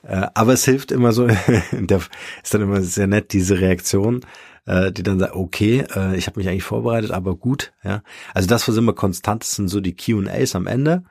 Äh, 0.02 0.26
aber 0.34 0.52
es 0.52 0.64
hilft 0.64 0.92
immer 0.92 1.12
so, 1.12 1.26
ist 1.72 2.54
dann 2.54 2.62
immer 2.62 2.82
sehr 2.82 3.06
nett, 3.06 3.32
diese 3.32 3.60
Reaktion, 3.60 4.24
äh, 4.66 4.92
die 4.92 5.02
dann 5.02 5.18
sagt, 5.18 5.34
okay, 5.34 5.84
äh, 5.94 6.16
ich 6.16 6.26
habe 6.26 6.38
mich 6.38 6.48
eigentlich 6.48 6.62
vorbereitet, 6.62 7.10
aber 7.10 7.34
gut. 7.34 7.72
Ja, 7.82 8.02
Also 8.34 8.48
das, 8.48 8.68
was 8.68 8.76
immer 8.76 8.92
konstant 8.92 9.42
ist, 9.44 9.56
sind 9.56 9.68
so 9.68 9.80
die 9.80 9.96
Q&As 9.96 10.54
am 10.54 10.66
Ende. 10.66 11.02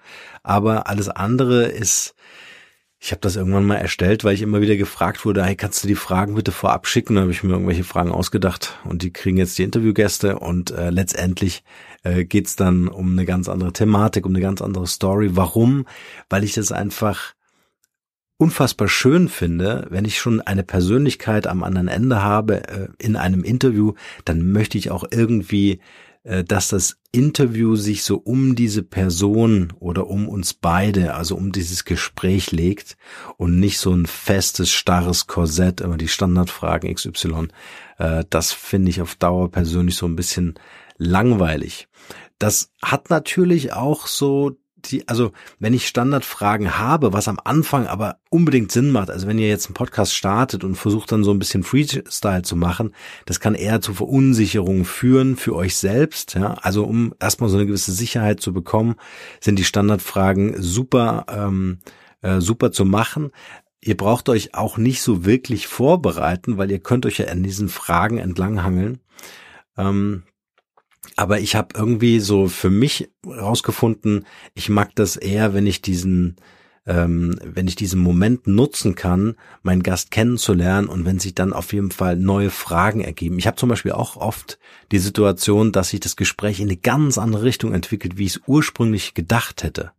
Aber 0.44 0.88
alles 0.88 1.10
andere 1.10 1.64
ist, 1.64 2.16
ich 3.04 3.12
habe 3.12 3.22
das 3.22 3.36
irgendwann 3.36 3.66
mal 3.66 3.78
erstellt, 3.78 4.24
weil 4.24 4.36
ich 4.36 4.44
immer 4.44 4.62
wieder 4.62 4.78
gefragt 4.78 5.26
wurde, 5.26 5.44
hey, 5.44 5.56
kannst 5.56 5.84
du 5.84 5.88
die 5.88 5.96
Fragen 5.96 6.36
bitte 6.36 6.52
vorab 6.52 6.86
schicken? 6.86 7.16
Da 7.16 7.22
habe 7.22 7.32
ich 7.32 7.42
mir 7.42 7.54
irgendwelche 7.54 7.84
Fragen 7.84 8.12
ausgedacht 8.12 8.78
und 8.84 9.02
die 9.02 9.12
kriegen 9.12 9.38
jetzt 9.38 9.58
die 9.58 9.64
Interviewgäste 9.64 10.38
und 10.38 10.70
äh, 10.70 10.92
letztendlich 10.92 11.64
äh, 12.04 12.26
geht 12.26 12.46
es 12.46 12.56
dann 12.56 12.88
um 12.88 13.14
eine 13.14 13.26
ganz 13.26 13.50
andere 13.50 13.74
Thematik, 13.74 14.28
um 14.28 14.34
eine 14.34 14.42
ganz 14.42 14.62
andere 14.62 14.86
Story. 14.86 15.32
Warum? 15.34 15.88
Weil 16.30 16.44
ich 16.44 16.54
das 16.54 16.72
einfach 16.72 17.34
unfassbar 18.38 18.88
schön 18.88 19.30
finde, 19.30 19.88
wenn 19.90 20.06
ich 20.06 20.20
schon 20.20 20.40
eine 20.40 20.64
Persönlichkeit 20.64 21.48
am 21.48 21.64
anderen 21.64 21.88
Ende 21.88 22.22
habe 22.22 22.68
äh, 22.70 22.88
in 23.00 23.16
einem 23.16 23.44
Interview, 23.44 23.94
dann 24.26 24.52
möchte 24.52 24.78
ich 24.78 24.92
auch 24.92 25.06
irgendwie, 25.10 25.80
dass 26.24 26.68
das 26.70 26.98
Interview 27.12 27.76
sich 27.76 28.04
so 28.04 28.18
um 28.18 28.56
diese 28.56 28.84
Person 28.84 29.74
oder 29.80 30.08
um 30.08 30.30
uns 30.30 30.54
beide, 30.54 31.16
also 31.16 31.36
um 31.36 31.52
dieses 31.52 31.84
Gespräch 31.84 32.52
legt 32.52 32.96
und 33.38 33.60
nicht 33.60 33.80
so 33.80 33.92
ein 33.92 34.06
festes, 34.06 34.70
starres 34.70 35.28
Korsett, 35.28 35.82
immer 35.82 35.98
die 35.98 36.08
Standardfragen 36.08 36.94
XY. 36.94 37.48
Äh, 37.98 38.24
das 38.30 38.52
finde 38.54 38.90
ich 38.90 39.02
auf 39.02 39.16
Dauer 39.16 39.52
persönlich 39.52 39.96
so 39.96 40.06
ein 40.06 40.16
bisschen 40.16 40.56
langweilig. 40.98 41.88
Das 42.40 42.72
hat 42.82 43.10
natürlich 43.10 43.74
auch 43.74 44.08
so 44.08 44.58
die, 44.82 45.08
also 45.08 45.32
wenn 45.60 45.74
ich 45.74 45.88
Standardfragen 45.88 46.78
habe, 46.78 47.14
was 47.14 47.28
am 47.28 47.40
Anfang 47.44 47.88
aber 47.88 48.18
unbedingt 48.30 48.72
Sinn 48.72 48.92
macht, 48.92 49.10
also 49.10 49.28
wenn 49.28 49.40
ihr 49.40 49.48
jetzt 49.48 49.68
einen 49.68 49.74
Podcast 49.74 50.16
startet 50.16 50.64
und 50.64 50.76
versucht 50.76 51.12
dann 51.12 51.24
so 51.24 51.32
ein 51.32 51.40
bisschen 51.40 51.64
Freestyle 51.64 52.42
zu 52.42 52.56
machen, 52.56 52.94
das 53.26 53.40
kann 53.40 53.56
eher 53.56 53.82
zu 53.82 53.94
Verunsicherungen 53.94 54.86
führen 54.86 55.36
für 55.36 55.56
euch 55.56 55.76
selbst. 55.76 56.36
Ja? 56.36 56.56
Also 56.62 56.86
um 56.86 57.14
erstmal 57.20 57.50
so 57.50 57.58
eine 57.58 57.66
gewisse 57.66 57.92
Sicherheit 57.92 58.40
zu 58.40 58.54
bekommen, 58.54 58.96
sind 59.40 59.58
die 59.60 59.66
Standardfragen 59.66 60.62
super, 60.62 61.26
ähm, 61.30 61.80
äh, 62.22 62.40
super 62.40 62.72
zu 62.72 62.86
machen. 62.86 63.32
Ihr 63.82 63.98
braucht 63.98 64.30
euch 64.30 64.54
auch 64.54 64.78
nicht 64.78 65.02
so 65.02 65.26
wirklich 65.26 65.68
vorbereiten, 65.68 66.58
weil 66.58 66.70
ihr 66.70 66.80
könnt 66.80 67.06
euch 67.06 67.18
ja 67.18 67.28
an 67.28 67.44
diesen 67.44 67.68
Fragen 67.68 68.20
entlanghangeln. 68.20 69.00
Ähm, 69.78 70.24
aber 71.16 71.40
ich 71.40 71.56
habe 71.56 71.70
irgendwie 71.76 72.20
so 72.20 72.48
für 72.48 72.70
mich 72.70 73.10
rausgefunden, 73.26 74.26
ich 74.54 74.70
mag 74.70 74.96
das 74.96 75.16
eher, 75.16 75.54
wenn 75.54 75.66
ich 75.66 75.82
diesen, 75.82 76.36
ähm, 76.86 77.40
wenn 77.44 77.68
ich 77.68 77.76
diesen 77.76 78.00
Moment 78.00 78.48
nutzen 78.48 78.96
kann, 78.96 79.36
meinen 79.64 79.84
Gast 79.84 80.12
kennenzulernen 80.12 80.88
und 80.88 81.06
wenn 81.06 81.20
sich 81.20 81.36
dann 81.36 81.54
auf 81.54 81.74
jeden 81.74 81.92
Fall 81.92 82.18
neue 82.18 82.50
Fragen 82.50 83.02
ergeben. 83.02 83.40
Ich 83.40 83.48
habe 83.48 83.58
zum 83.58 83.70
Beispiel 83.70 83.92
auch 83.92 84.16
oft 84.16 84.60
die 84.92 85.00
Situation, 85.00 85.72
dass 85.72 85.90
sich 85.90 86.00
das 86.00 86.16
Gespräch 86.16 86.60
in 86.60 86.70
eine 86.70 86.78
ganz 86.78 87.18
andere 87.18 87.44
Richtung 87.44 87.74
entwickelt, 87.74 88.18
wie 88.18 88.26
ich 88.26 88.36
es 88.36 88.42
ursprünglich 88.46 89.14
gedacht 89.14 89.64
hätte. 89.64 89.92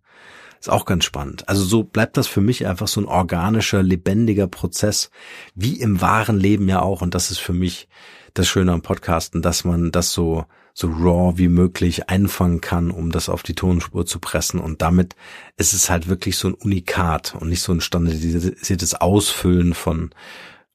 Ist 0.61 0.71
auch 0.71 0.85
ganz 0.85 1.05
spannend. 1.05 1.49
Also 1.49 1.65
so 1.65 1.83
bleibt 1.83 2.17
das 2.17 2.29
für 2.29 2.41
mich 2.41 2.69
einfach 2.69 2.87
so 2.87 3.01
ein 3.01 3.07
organischer, 3.07 3.83
lebendiger 3.83 4.47
Prozess, 4.47 5.11
wie 5.57 5.81
im 5.81 6.01
wahren 6.01 6.39
Leben 6.39 6.69
ja 6.69 6.81
auch. 6.81 7.03
Und 7.03 7.17
das 7.17 7.33
ist 7.33 7.41
für 7.41 7.53
mich 7.53 7.89
das 8.35 8.47
Schöne 8.47 8.71
am 8.71 8.81
Podcasten, 8.81 9.43
dass 9.43 9.65
man 9.65 9.91
das 9.91 10.13
so 10.13 10.47
so 10.75 10.89
raw 10.89 11.37
wie 11.37 11.49
möglich 11.49 12.09
einfangen 12.09 12.61
kann, 12.61 12.91
um 12.91 13.11
das 13.11 13.29
auf 13.29 13.43
die 13.43 13.55
Tonspur 13.55 14.07
zu 14.07 14.19
pressen. 14.19 14.61
Und 14.61 14.83
damit 14.83 15.15
ist 15.57 15.73
es 15.73 15.91
halt 15.91 16.09
wirklich 16.09 16.37
so 16.37 16.49
ein 16.49 16.55
Unikat 16.55 17.35
und 17.39 17.49
nicht 17.49 17.63
so 17.63 17.73
ein 17.73 17.81
standardisiertes 17.81 18.95
Ausfüllen 18.95 19.75
von 19.75 20.11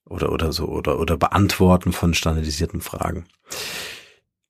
oder 0.06 0.32
oder 0.32 0.54
so 0.54 0.66
oder 0.68 1.00
oder 1.00 1.18
Beantworten 1.18 1.92
von 1.92 2.14
standardisierten 2.14 2.82
Fragen. 2.82 3.26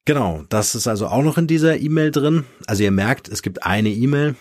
Genau, 0.06 0.44
das 0.50 0.76
ist 0.76 0.88
also 0.88 1.08
auch 1.08 1.24
noch 1.24 1.38
in 1.38 1.48
dieser 1.48 1.78
E-Mail 1.78 2.12
drin. 2.12 2.46
Also 2.66 2.84
ihr 2.84 2.92
merkt, 2.92 3.28
es 3.28 3.42
gibt 3.42 3.64
eine 3.64 3.90
E-Mail, 3.90 4.36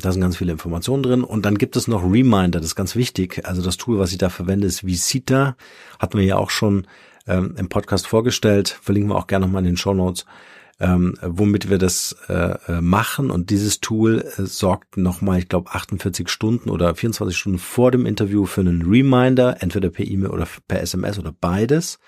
da 0.00 0.12
sind 0.12 0.22
ganz 0.22 0.36
viele 0.36 0.52
Informationen 0.52 1.02
drin. 1.02 1.24
Und 1.24 1.44
dann 1.44 1.58
gibt 1.58 1.76
es 1.76 1.88
noch 1.88 2.02
Reminder, 2.02 2.58
das 2.58 2.68
ist 2.68 2.74
ganz 2.74 2.96
wichtig. 2.96 3.42
Also 3.44 3.62
das 3.62 3.76
Tool, 3.76 3.98
was 3.98 4.12
ich 4.12 4.18
da 4.18 4.30
verwende, 4.30 4.66
ist 4.66 4.86
Visita. 4.86 5.56
Hatten 5.98 6.18
wir 6.18 6.24
ja 6.24 6.36
auch 6.36 6.50
schon 6.50 6.86
ähm, 7.26 7.54
im 7.56 7.68
Podcast 7.68 8.06
vorgestellt. 8.06 8.78
Verlinken 8.82 9.10
wir 9.10 9.16
auch 9.16 9.26
gerne 9.26 9.46
nochmal 9.46 9.62
in 9.62 9.66
den 9.72 9.76
Show 9.76 9.94
Notes, 9.94 10.24
ähm, 10.80 11.14
womit 11.22 11.70
wir 11.70 11.78
das 11.78 12.16
äh, 12.28 12.56
äh, 12.68 12.80
machen. 12.80 13.30
Und 13.30 13.50
dieses 13.50 13.80
Tool 13.80 14.20
äh, 14.36 14.42
sorgt 14.42 14.96
nochmal, 14.96 15.38
ich 15.38 15.48
glaube, 15.48 15.70
48 15.70 16.28
Stunden 16.28 16.70
oder 16.70 16.94
24 16.94 17.36
Stunden 17.36 17.58
vor 17.58 17.90
dem 17.90 18.06
Interview 18.06 18.46
für 18.46 18.62
einen 18.62 18.82
Reminder, 18.82 19.56
entweder 19.60 19.90
per 19.90 20.06
E-Mail 20.06 20.30
oder 20.30 20.46
per 20.66 20.82
SMS 20.82 21.18
oder 21.18 21.32
beides. 21.38 21.98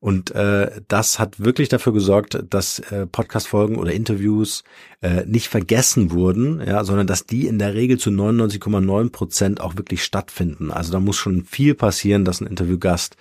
Und 0.00 0.30
äh, 0.30 0.80
das 0.86 1.18
hat 1.18 1.40
wirklich 1.40 1.68
dafür 1.68 1.92
gesorgt, 1.92 2.38
dass 2.50 2.78
äh, 2.78 3.06
Podcast-Folgen 3.06 3.76
oder 3.76 3.92
Interviews 3.92 4.62
äh, 5.00 5.24
nicht 5.26 5.48
vergessen 5.48 6.12
wurden, 6.12 6.62
ja, 6.64 6.84
sondern 6.84 7.08
dass 7.08 7.26
die 7.26 7.48
in 7.48 7.58
der 7.58 7.74
Regel 7.74 7.98
zu 7.98 8.10
99,9 8.10 9.10
Prozent 9.10 9.60
auch 9.60 9.76
wirklich 9.76 10.04
stattfinden. 10.04 10.70
Also 10.70 10.92
da 10.92 11.00
muss 11.00 11.16
schon 11.16 11.44
viel 11.44 11.74
passieren, 11.74 12.24
dass 12.24 12.40
ein 12.40 12.46
Interviewgast 12.46 13.16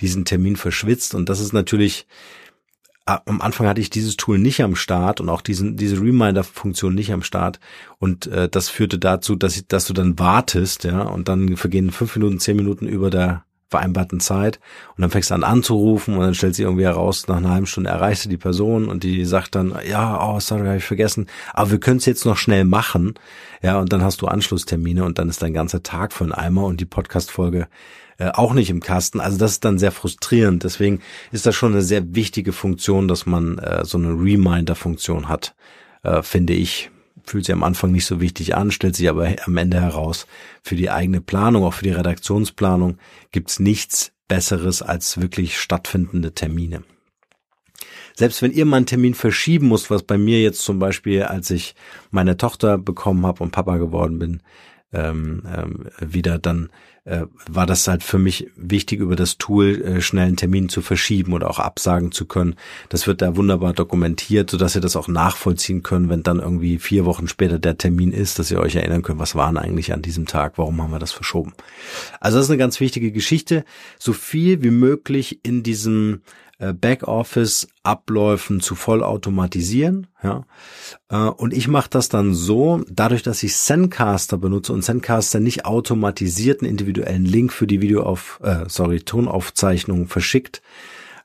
diesen 0.00 0.24
Termin 0.24 0.56
verschwitzt. 0.56 1.14
Und 1.14 1.28
das 1.28 1.40
ist 1.40 1.52
natürlich, 1.52 2.06
am 3.06 3.40
Anfang 3.40 3.66
hatte 3.66 3.80
ich 3.80 3.90
dieses 3.90 4.16
Tool 4.16 4.38
nicht 4.38 4.62
am 4.62 4.76
Start 4.76 5.20
und 5.20 5.28
auch 5.28 5.42
diesen, 5.42 5.76
diese 5.76 6.00
Reminder-Funktion 6.00 6.94
nicht 6.94 7.12
am 7.12 7.22
Start. 7.22 7.60
Und 7.98 8.26
äh, 8.26 8.48
das 8.48 8.68
führte 8.68 8.98
dazu, 8.98 9.36
dass, 9.36 9.56
ich, 9.56 9.66
dass 9.66 9.86
du 9.86 9.92
dann 9.92 10.18
wartest, 10.18 10.84
ja, 10.84 11.02
und 11.02 11.28
dann 11.28 11.56
vergehen 11.56 11.90
fünf 11.90 12.16
Minuten, 12.16 12.40
zehn 12.40 12.56
Minuten 12.56 12.86
über 12.86 13.10
der 13.10 13.44
vereinbarten 13.74 14.20
Zeit 14.20 14.60
und 14.96 15.02
dann 15.02 15.10
fängst 15.10 15.30
du 15.30 15.34
an 15.34 15.42
anzurufen 15.42 16.14
und 16.14 16.20
dann 16.20 16.34
stellt 16.34 16.54
sie 16.54 16.62
irgendwie 16.62 16.84
heraus, 16.84 17.26
nach 17.26 17.38
einer 17.38 17.50
halben 17.50 17.66
Stunde 17.66 17.90
erreichst 17.90 18.24
du 18.24 18.28
die 18.28 18.36
Person 18.36 18.88
und 18.88 19.02
die 19.02 19.24
sagt 19.24 19.56
dann, 19.56 19.74
ja, 19.88 20.24
oh, 20.24 20.38
sorry, 20.38 20.66
habe 20.66 20.76
ich 20.76 20.84
vergessen, 20.84 21.26
aber 21.52 21.72
wir 21.72 21.80
können 21.80 21.96
es 21.96 22.06
jetzt 22.06 22.24
noch 22.24 22.36
schnell 22.36 22.64
machen, 22.64 23.14
ja, 23.62 23.80
und 23.80 23.92
dann 23.92 24.04
hast 24.04 24.22
du 24.22 24.28
Anschlusstermine 24.28 25.04
und 25.04 25.18
dann 25.18 25.28
ist 25.28 25.42
dein 25.42 25.54
ganzer 25.54 25.82
Tag 25.82 26.12
für 26.12 26.22
einen 26.22 26.32
Eimer 26.32 26.64
und 26.64 26.80
die 26.80 26.84
Podcast-Folge 26.84 27.66
äh, 28.18 28.30
auch 28.30 28.54
nicht 28.54 28.70
im 28.70 28.80
Kasten. 28.80 29.20
Also 29.20 29.38
das 29.38 29.52
ist 29.52 29.64
dann 29.64 29.78
sehr 29.78 29.92
frustrierend. 29.92 30.64
Deswegen 30.64 31.00
ist 31.32 31.46
das 31.46 31.54
schon 31.54 31.72
eine 31.72 31.82
sehr 31.82 32.14
wichtige 32.14 32.52
Funktion, 32.52 33.08
dass 33.08 33.26
man 33.26 33.58
äh, 33.58 33.84
so 33.84 33.98
eine 33.98 34.10
Reminder-Funktion 34.10 35.28
hat, 35.28 35.54
äh, 36.02 36.22
finde 36.22 36.52
ich. 36.52 36.90
Fühlt 37.26 37.46
sich 37.46 37.54
am 37.54 37.62
Anfang 37.62 37.90
nicht 37.90 38.04
so 38.04 38.20
wichtig 38.20 38.54
an, 38.54 38.70
stellt 38.70 38.96
sich 38.96 39.08
aber 39.08 39.26
am 39.46 39.56
Ende 39.56 39.80
heraus, 39.80 40.26
für 40.62 40.76
die 40.76 40.90
eigene 40.90 41.22
Planung, 41.22 41.64
auch 41.64 41.72
für 41.72 41.84
die 41.84 41.90
Redaktionsplanung, 41.90 42.98
gibt's 43.32 43.58
nichts 43.58 44.12
Besseres 44.28 44.82
als 44.82 45.20
wirklich 45.20 45.58
stattfindende 45.58 46.34
Termine. 46.34 46.82
selbst 48.14 48.42
wenn 48.42 48.52
ihr 48.52 48.64
mal 48.64 48.78
einen 48.78 48.86
Termin 48.86 49.14
verschieben 49.14 49.68
muss, 49.68 49.90
was 49.90 50.02
bei 50.02 50.18
mir 50.18 50.40
jetzt 50.40 50.62
zum 50.62 50.78
Beispiel, 50.78 51.24
als 51.24 51.50
ich 51.50 51.74
meine 52.10 52.36
Tochter 52.36 52.78
bekommen 52.78 53.26
habe 53.26 53.42
und 53.42 53.50
Papa 53.50 53.76
geworden 53.76 54.18
bin, 54.18 54.42
ähm, 54.94 55.42
ähm, 55.54 55.86
wieder, 56.00 56.38
dann 56.38 56.70
äh, 57.04 57.26
war 57.48 57.66
das 57.66 57.86
halt 57.86 58.02
für 58.02 58.18
mich 58.18 58.50
wichtig, 58.56 59.00
über 59.00 59.14
das 59.14 59.36
Tool 59.36 59.82
äh, 59.82 60.00
schnell 60.00 60.26
einen 60.26 60.36
Termin 60.36 60.70
zu 60.70 60.80
verschieben 60.80 61.34
oder 61.34 61.50
auch 61.50 61.58
absagen 61.58 62.12
zu 62.12 62.24
können. 62.24 62.56
Das 62.88 63.06
wird 63.06 63.20
da 63.20 63.36
wunderbar 63.36 63.74
dokumentiert, 63.74 64.50
sodass 64.50 64.74
ihr 64.74 64.80
das 64.80 64.96
auch 64.96 65.08
nachvollziehen 65.08 65.82
könnt, 65.82 66.08
wenn 66.08 66.22
dann 66.22 66.40
irgendwie 66.40 66.78
vier 66.78 67.04
Wochen 67.04 67.28
später 67.28 67.58
der 67.58 67.76
Termin 67.76 68.12
ist, 68.12 68.38
dass 68.38 68.50
ihr 68.50 68.58
euch 68.58 68.76
erinnern 68.76 69.02
könnt, 69.02 69.18
was 69.18 69.34
waren 69.34 69.58
eigentlich 69.58 69.92
an 69.92 70.00
diesem 70.00 70.24
Tag, 70.26 70.56
warum 70.56 70.80
haben 70.80 70.92
wir 70.92 70.98
das 70.98 71.12
verschoben. 71.12 71.52
Also 72.20 72.38
das 72.38 72.46
ist 72.46 72.50
eine 72.50 72.58
ganz 72.58 72.80
wichtige 72.80 73.12
Geschichte. 73.12 73.64
So 73.98 74.14
viel 74.14 74.62
wie 74.62 74.70
möglich 74.70 75.40
in 75.42 75.62
diesem 75.62 76.22
Backoffice-Abläufen 76.72 78.60
zu 78.60 78.74
vollautomatisieren. 78.74 80.06
Ja. 80.22 80.46
Äh, 81.10 81.16
und 81.16 81.52
ich 81.52 81.68
mache 81.68 81.90
das 81.90 82.08
dann 82.08 82.34
so, 82.34 82.82
dadurch, 82.88 83.22
dass 83.22 83.42
ich 83.42 83.56
Zencaster 83.56 84.38
benutze 84.38 84.72
und 84.72 84.82
Zencaster 84.82 85.40
nicht 85.40 85.66
automatisierten 85.66 86.66
individuellen 86.66 87.24
Link 87.24 87.52
für 87.52 87.66
die 87.66 87.80
Video 87.80 88.02
auf, 88.02 88.40
äh, 88.42 88.64
sorry, 88.68 89.00
Tonaufzeichnung 89.00 90.06
verschickt, 90.06 90.62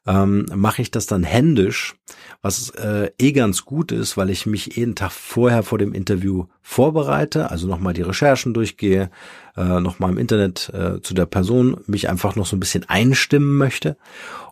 ähm, 0.08 0.46
mache 0.56 0.82
ich 0.82 0.92
das 0.92 1.06
dann 1.06 1.24
händisch, 1.24 1.96
was 2.42 2.70
äh, 2.72 3.12
eh 3.20 3.32
ganz 3.32 3.66
gut 3.66 3.92
ist, 3.92 4.18
weil 4.18 4.30
ich 4.30 4.46
mich 4.46 4.78
jeden 4.78 4.96
Tag 4.96 5.12
vorher 5.12 5.62
vor 5.62 5.78
dem 5.78 5.94
Interview 5.94 6.46
vorbereite, 6.62 7.52
also 7.52 7.68
nochmal 7.68 7.94
die 7.94 8.02
Recherchen 8.02 8.54
durchgehe, 8.54 9.12
äh, 9.58 9.80
nochmal 9.80 10.12
im 10.12 10.18
Internet 10.18 10.72
äh, 10.74 11.02
zu 11.02 11.14
der 11.14 11.26
Person 11.26 11.82
mich 11.86 12.10
einfach 12.10 12.36
noch 12.36 12.46
so 12.46 12.56
ein 12.56 12.60
bisschen 12.60 12.88
einstimmen 12.88 13.58
möchte. 13.58 13.98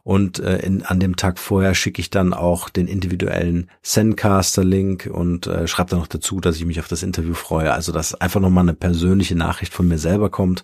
Und 0.04 0.40
äh, 0.40 0.60
in, 0.60 0.84
an 0.84 1.00
dem 1.00 1.16
Tag 1.16 1.38
vorher 1.38 1.76
schicke 1.76 2.00
ich 2.02 2.10
dann 2.10 2.34
auch 2.34 2.70
den 2.70 2.88
individuellen 2.88 3.70
Sendcaster-Link 3.84 5.10
und 5.12 5.48
äh, 5.48 5.68
schreibe 5.68 5.90
dann 5.90 6.00
noch 6.00 6.08
dazu, 6.08 6.40
dass 6.40 6.56
ich 6.56 6.66
mich 6.66 6.80
auf 6.80 6.88
das 6.88 7.04
Interview 7.04 7.34
freue. 7.34 7.74
Also 7.74 7.92
dass 7.92 8.16
einfach 8.16 8.40
nochmal 8.40 8.64
eine 8.64 8.74
persönliche 8.74 9.36
Nachricht 9.36 9.74
von 9.74 9.88
mir 9.88 9.98
selber 9.98 10.30
kommt 10.30 10.64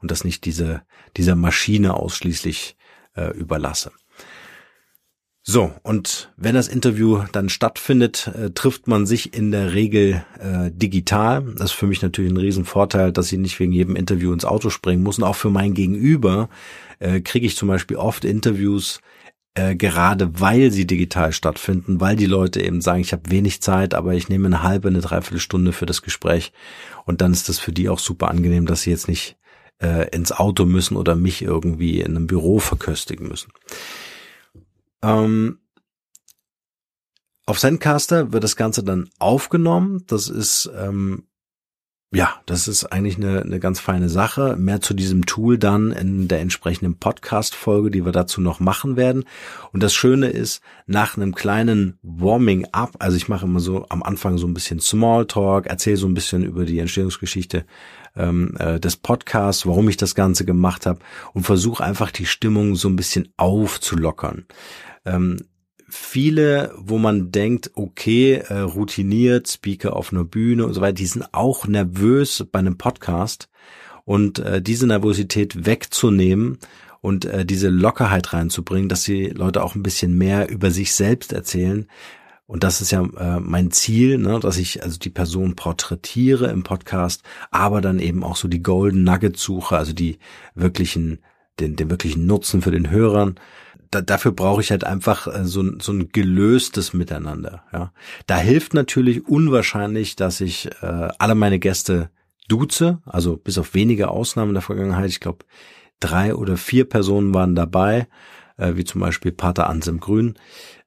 und 0.00 0.10
dass 0.10 0.24
nicht 0.24 0.44
diese 0.44 0.82
dieser 1.16 1.36
Maschine 1.36 1.94
ausschließlich 1.94 2.76
äh, 3.16 3.30
überlasse. 3.36 3.92
So, 5.42 5.72
und 5.82 6.30
wenn 6.36 6.54
das 6.54 6.68
Interview 6.68 7.22
dann 7.32 7.48
stattfindet, 7.48 8.26
äh, 8.28 8.50
trifft 8.50 8.86
man 8.88 9.06
sich 9.06 9.34
in 9.34 9.50
der 9.50 9.72
Regel 9.72 10.24
äh, 10.38 10.70
digital. 10.70 11.42
Das 11.56 11.70
ist 11.70 11.76
für 11.76 11.86
mich 11.86 12.02
natürlich 12.02 12.30
ein 12.30 12.36
Riesenvorteil, 12.36 13.10
dass 13.10 13.32
ich 13.32 13.38
nicht 13.38 13.58
wegen 13.58 13.72
jedem 13.72 13.96
Interview 13.96 14.32
ins 14.34 14.44
Auto 14.44 14.68
springen 14.68 15.02
muss. 15.02 15.16
Und 15.18 15.24
auch 15.24 15.36
für 15.36 15.48
mein 15.48 15.72
Gegenüber 15.72 16.50
äh, 16.98 17.20
kriege 17.20 17.46
ich 17.46 17.56
zum 17.56 17.68
Beispiel 17.68 17.96
oft 17.96 18.26
Interviews, 18.26 19.00
äh, 19.54 19.76
gerade 19.76 20.38
weil 20.40 20.70
sie 20.70 20.86
digital 20.86 21.32
stattfinden, 21.32 22.00
weil 22.02 22.16
die 22.16 22.26
Leute 22.26 22.62
eben 22.62 22.82
sagen, 22.82 23.00
ich 23.00 23.12
habe 23.12 23.30
wenig 23.30 23.62
Zeit, 23.62 23.94
aber 23.94 24.14
ich 24.14 24.28
nehme 24.28 24.46
eine 24.46 24.62
halbe, 24.62 24.88
eine 24.88 25.00
Dreiviertelstunde 25.00 25.72
für 25.72 25.86
das 25.86 26.02
Gespräch. 26.02 26.52
Und 27.06 27.22
dann 27.22 27.32
ist 27.32 27.48
das 27.48 27.58
für 27.58 27.72
die 27.72 27.88
auch 27.88 27.98
super 27.98 28.28
angenehm, 28.28 28.66
dass 28.66 28.82
sie 28.82 28.90
jetzt 28.90 29.08
nicht 29.08 29.38
äh, 29.82 30.08
ins 30.14 30.32
Auto 30.32 30.66
müssen 30.66 30.96
oder 30.96 31.16
mich 31.16 31.40
irgendwie 31.40 32.00
in 32.00 32.14
einem 32.14 32.26
Büro 32.26 32.58
verköstigen 32.58 33.26
müssen. 33.26 33.50
Ähm, 35.02 35.58
auf 37.46 37.58
Sendcaster 37.58 38.32
wird 38.32 38.44
das 38.44 38.56
Ganze 38.56 38.84
dann 38.84 39.10
aufgenommen. 39.18 40.04
Das 40.06 40.28
ist 40.28 40.70
ähm, 40.76 41.24
ja, 42.12 42.34
das 42.44 42.66
ist 42.66 42.86
eigentlich 42.86 43.18
eine, 43.18 43.42
eine 43.42 43.60
ganz 43.60 43.78
feine 43.78 44.08
Sache. 44.08 44.56
Mehr 44.56 44.80
zu 44.80 44.94
diesem 44.94 45.26
Tool 45.26 45.58
dann 45.58 45.92
in 45.92 46.26
der 46.26 46.40
entsprechenden 46.40 46.98
Podcast-Folge, 46.98 47.92
die 47.92 48.04
wir 48.04 48.10
dazu 48.10 48.40
noch 48.40 48.58
machen 48.58 48.96
werden. 48.96 49.24
Und 49.72 49.84
das 49.84 49.94
Schöne 49.94 50.28
ist, 50.28 50.60
nach 50.86 51.16
einem 51.16 51.36
kleinen 51.36 52.00
Warming-up, 52.02 52.96
also 52.98 53.16
ich 53.16 53.28
mache 53.28 53.46
immer 53.46 53.60
so 53.60 53.86
am 53.90 54.02
Anfang 54.02 54.38
so 54.38 54.48
ein 54.48 54.54
bisschen 54.54 54.80
Smalltalk, 54.80 55.66
erzähle 55.66 55.98
so 55.98 56.08
ein 56.08 56.14
bisschen 56.14 56.42
über 56.42 56.64
die 56.64 56.80
Entstehungsgeschichte 56.80 57.64
ähm, 58.16 58.56
äh, 58.58 58.80
des 58.80 58.96
Podcasts, 58.96 59.64
warum 59.64 59.88
ich 59.88 59.96
das 59.96 60.16
Ganze 60.16 60.44
gemacht 60.44 60.86
habe 60.86 60.98
und 61.32 61.44
versuche 61.44 61.84
einfach 61.84 62.10
die 62.10 62.26
Stimmung 62.26 62.74
so 62.74 62.88
ein 62.88 62.96
bisschen 62.96 63.32
aufzulockern. 63.36 64.46
Ähm, 65.04 65.38
viele, 65.88 66.72
wo 66.76 66.98
man 66.98 67.32
denkt, 67.32 67.70
okay, 67.74 68.34
äh, 68.34 68.60
routiniert, 68.60 69.48
Speaker 69.48 69.96
auf 69.96 70.12
einer 70.12 70.24
Bühne 70.24 70.66
und 70.66 70.74
so 70.74 70.80
weiter, 70.80 70.94
die 70.94 71.06
sind 71.06 71.32
auch 71.32 71.66
nervös 71.66 72.46
bei 72.50 72.58
einem 72.58 72.78
Podcast 72.78 73.48
und 74.04 74.38
äh, 74.38 74.62
diese 74.62 74.86
Nervosität 74.86 75.66
wegzunehmen 75.66 76.58
und 77.00 77.24
äh, 77.24 77.44
diese 77.44 77.68
Lockerheit 77.68 78.32
reinzubringen, 78.32 78.88
dass 78.88 79.04
die 79.04 79.26
Leute 79.26 79.62
auch 79.62 79.74
ein 79.74 79.82
bisschen 79.82 80.16
mehr 80.16 80.48
über 80.48 80.70
sich 80.70 80.94
selbst 80.94 81.32
erzählen. 81.32 81.86
Und 82.46 82.64
das 82.64 82.80
ist 82.80 82.90
ja 82.90 83.04
äh, 83.16 83.38
mein 83.38 83.70
Ziel, 83.70 84.18
ne, 84.18 84.40
dass 84.40 84.58
ich 84.58 84.82
also 84.82 84.98
die 84.98 85.10
Person 85.10 85.54
porträtiere 85.54 86.48
im 86.48 86.64
Podcast, 86.64 87.22
aber 87.52 87.80
dann 87.80 88.00
eben 88.00 88.24
auch 88.24 88.34
so 88.34 88.48
die 88.48 88.62
Golden 88.62 89.04
Nugget 89.04 89.36
suche, 89.36 89.76
also 89.76 89.92
die 89.92 90.18
wirklichen, 90.54 91.20
den, 91.60 91.76
den 91.76 91.90
wirklichen 91.90 92.26
Nutzen 92.26 92.62
für 92.62 92.70
den 92.70 92.90
Hörern 92.90 93.36
da, 93.90 94.00
dafür 94.00 94.32
brauche 94.32 94.60
ich 94.60 94.70
halt 94.70 94.84
einfach 94.84 95.26
äh, 95.26 95.44
so, 95.44 95.64
so 95.80 95.92
ein 95.92 96.10
gelöstes 96.12 96.92
Miteinander. 96.92 97.64
Ja, 97.72 97.92
da 98.26 98.38
hilft 98.38 98.74
natürlich 98.74 99.26
unwahrscheinlich, 99.26 100.16
dass 100.16 100.40
ich 100.40 100.70
äh, 100.82 101.08
alle 101.18 101.34
meine 101.34 101.58
Gäste 101.58 102.10
duze, 102.48 103.00
also 103.04 103.36
bis 103.36 103.58
auf 103.58 103.74
wenige 103.74 104.08
Ausnahmen 104.08 104.50
in 104.50 104.54
der 104.54 104.62
Vergangenheit. 104.62 105.10
Ich 105.10 105.20
glaube, 105.20 105.44
drei 105.98 106.34
oder 106.34 106.56
vier 106.56 106.88
Personen 106.88 107.34
waren 107.34 107.54
dabei, 107.54 108.06
äh, 108.56 108.76
wie 108.76 108.84
zum 108.84 109.00
Beispiel 109.00 109.32
Pater 109.32 109.68
Ansem 109.68 110.00
Grün, 110.00 110.34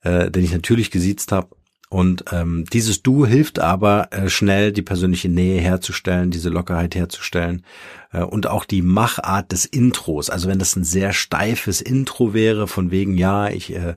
äh, 0.02 0.32
den 0.32 0.44
ich 0.44 0.54
natürlich 0.54 0.92
gesiezt 0.92 1.32
habe. 1.32 1.50
Und 1.94 2.26
ähm, 2.32 2.66
dieses 2.74 3.04
Du 3.04 3.24
hilft 3.24 3.60
aber 3.60 4.08
äh, 4.10 4.28
schnell 4.28 4.72
die 4.72 4.82
persönliche 4.82 5.30
Nähe 5.30 5.62
herzustellen, 5.62 6.32
diese 6.32 6.50
Lockerheit 6.50 6.96
herzustellen 6.96 7.64
äh, 8.12 8.24
und 8.24 8.48
auch 8.48 8.66
die 8.66 8.82
Machart 8.82 9.52
des 9.52 9.66
Intros. 9.66 10.32
Also 10.32 10.50
wenn 10.50 10.58
das 10.58 10.76
ein 10.76 10.86
sehr 10.86 11.14
steifes 11.14 11.82
Intro 11.82 12.34
wäre, 12.34 12.68
von 12.68 12.90
wegen 12.90 13.16
ja, 13.16 13.48
ich 13.48 13.76
äh, 13.76 13.94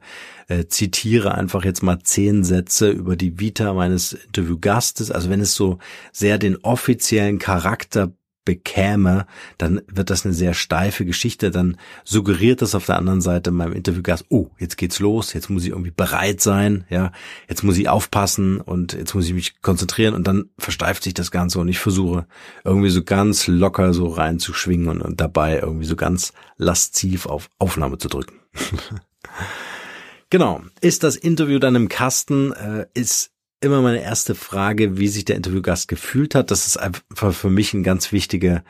äh, 0.49 0.67
zitiere 0.67 1.35
einfach 1.35 1.65
jetzt 1.65 1.83
mal 1.83 2.01
zehn 2.03 2.45
Sätze 2.45 2.91
über 2.91 3.17
die 3.17 3.41
Vita 3.41 3.73
meines 3.73 4.13
Interviewgastes. 4.13 5.11
Also 5.11 5.31
wenn 5.31 5.41
es 5.41 5.55
so 5.55 5.79
sehr 6.13 6.37
den 6.37 6.59
offiziellen 6.59 7.39
Charakter 7.39 8.13
bekäme, 8.47 9.27
dann 9.59 9.83
wird 9.89 10.09
das 10.09 10.25
eine 10.25 10.33
sehr 10.33 10.55
steife 10.55 11.05
Geschichte. 11.05 11.51
Dann 11.51 11.77
suggeriert 12.05 12.63
das 12.63 12.75
auf 12.75 12.87
der 12.87 12.97
anderen 12.97 13.21
Seite 13.21 13.51
meinem 13.51 13.75
Interviewgast, 13.75 14.25
oh, 14.31 14.49
jetzt 14.59 14.79
geht's 14.79 15.01
los, 15.01 15.35
jetzt 15.35 15.51
muss 15.51 15.65
ich 15.65 15.71
irgendwie 15.71 15.91
bereit 15.91 16.41
sein, 16.41 16.87
ja, 16.89 17.13
jetzt 17.47 17.63
muss 17.63 17.77
ich 17.77 17.91
aufpassen 17.91 18.63
und 18.63 18.95
jetzt 18.95 19.15
muss 19.15 19.27
ich 19.27 19.35
mich 19.35 19.61
konzentrieren 19.61 20.15
und 20.15 20.27
dann 20.27 20.49
versteift 20.57 21.03
sich 21.03 21.13
das 21.13 21.31
Ganze 21.31 21.59
und 21.59 21.69
ich 21.69 21.79
versuche 21.79 22.27
irgendwie 22.65 22.89
so 22.89 23.05
ganz 23.05 23.47
locker 23.47 23.93
so 23.93 24.07
reinzuschwingen 24.07 24.89
und, 24.89 25.03
und 25.03 25.21
dabei 25.21 25.59
irgendwie 25.59 25.87
so 25.87 25.97
ganz 25.97 26.33
lasziv 26.57 27.27
auf 27.27 27.51
Aufnahme 27.59 27.99
zu 27.99 28.09
drücken. 28.09 28.41
genau. 30.31 30.63
Ist 30.81 31.03
das 31.03 31.17
Interview 31.17 31.59
dann 31.59 31.75
im 31.75 31.89
Kasten? 31.89 32.53
Äh, 32.53 32.87
ist 32.95 33.33
immer 33.61 33.81
meine 33.81 34.03
erste 34.03 34.35
Frage, 34.35 34.99
wie 34.99 35.09
sich 35.09 35.25
der 35.25 35.37
Interviewgast 35.37 35.89
gefühlt 35.89 36.35
hat. 36.35 36.51
Das 36.51 36.67
ist 36.67 36.77
einfach 36.77 37.33
für 37.33 37.51
mich 37.51 37.73
ein 37.73 37.83
ganz 37.83 38.13
wichtige, 38.13 38.63